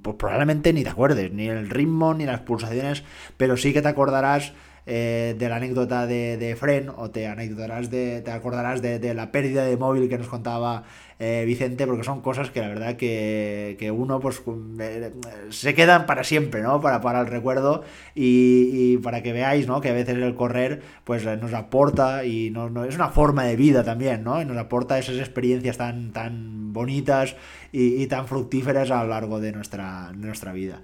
pues 0.00 0.16
probablemente 0.16 0.72
ni 0.72 0.84
te 0.84 0.90
acuerdes, 0.90 1.30
ni 1.32 1.48
el 1.48 1.68
ritmo, 1.68 2.14
ni 2.14 2.24
las 2.24 2.40
pulsaciones, 2.40 3.04
pero 3.36 3.58
sí 3.58 3.74
que 3.74 3.82
te 3.82 3.88
acordarás 3.88 4.54
eh, 4.90 5.34
de 5.38 5.48
la 5.50 5.56
anécdota 5.56 6.06
de, 6.06 6.38
de, 6.38 6.56
Fren 6.56 6.88
o 6.96 7.10
te 7.10 7.26
anécdotarás 7.26 7.90
de, 7.90 8.22
te 8.22 8.30
acordarás 8.30 8.80
de, 8.80 8.98
de, 8.98 9.12
la 9.12 9.30
pérdida 9.30 9.66
de 9.66 9.76
móvil 9.76 10.08
que 10.08 10.16
nos 10.16 10.28
contaba 10.28 10.84
eh, 11.18 11.44
Vicente, 11.46 11.86
porque 11.86 12.04
son 12.04 12.22
cosas 12.22 12.50
que 12.50 12.60
la 12.60 12.68
verdad 12.68 12.96
que, 12.96 13.76
que 13.78 13.90
uno 13.90 14.18
pues 14.18 14.40
eh, 14.80 15.12
se 15.50 15.74
quedan 15.74 16.06
para 16.06 16.24
siempre, 16.24 16.62
¿no? 16.62 16.80
Para, 16.80 17.02
para 17.02 17.20
el 17.20 17.26
recuerdo 17.26 17.84
y, 18.14 18.70
y, 18.72 18.96
para 18.96 19.22
que 19.22 19.34
veáis, 19.34 19.66
¿no? 19.66 19.82
Que 19.82 19.90
a 19.90 19.92
veces 19.92 20.16
el 20.16 20.34
correr 20.34 20.80
pues 21.04 21.26
nos 21.26 21.52
aporta 21.52 22.24
y 22.24 22.48
no, 22.48 22.70
no, 22.70 22.84
es 22.84 22.94
una 22.94 23.10
forma 23.10 23.44
de 23.44 23.56
vida 23.56 23.84
también, 23.84 24.24
¿no? 24.24 24.40
Y 24.40 24.46
nos 24.46 24.56
aporta 24.56 24.98
esas 24.98 25.16
experiencias 25.18 25.76
tan, 25.76 26.12
tan 26.12 26.72
bonitas 26.72 27.36
y, 27.72 28.02
y 28.02 28.06
tan 28.06 28.26
fructíferas 28.26 28.90
a 28.90 29.02
lo 29.02 29.10
largo 29.10 29.38
de 29.38 29.52
nuestra, 29.52 30.12
de 30.14 30.26
nuestra 30.26 30.52
vida. 30.52 30.80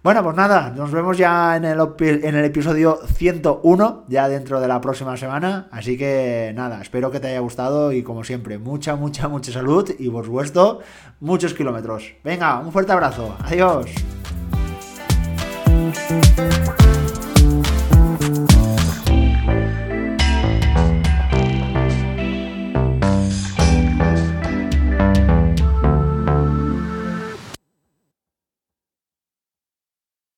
Bueno, 0.00 0.22
pues 0.22 0.36
nada, 0.36 0.70
nos 0.70 0.92
vemos 0.92 1.18
ya 1.18 1.56
en 1.56 1.64
el, 1.64 2.44
episodio 2.44 3.00
101, 3.04 4.04
ya 4.06 4.28
dentro 4.28 4.60
de 4.60 4.68
la 4.68 4.80
próxima 4.80 5.16
semana. 5.16 5.66
Así 5.72 5.98
que 5.98 6.52
nada, 6.54 6.80
espero 6.80 7.10
que 7.10 7.18
te 7.18 7.26
haya 7.28 7.40
gustado 7.40 7.92
y 7.92 8.04
como 8.04 8.22
siempre, 8.22 8.58
mucha, 8.58 8.94
mucha, 8.94 9.26
mucha 9.26 9.50
salud 9.50 9.90
y 9.98 10.08
por 10.08 10.24
supuesto, 10.24 10.78
muchos 11.18 11.52
kilómetros. 11.52 12.12
Venga, 12.22 12.60
un 12.60 12.70
fuerte 12.70 12.92
abrazo. 12.92 13.36
Adiós. 13.44 13.90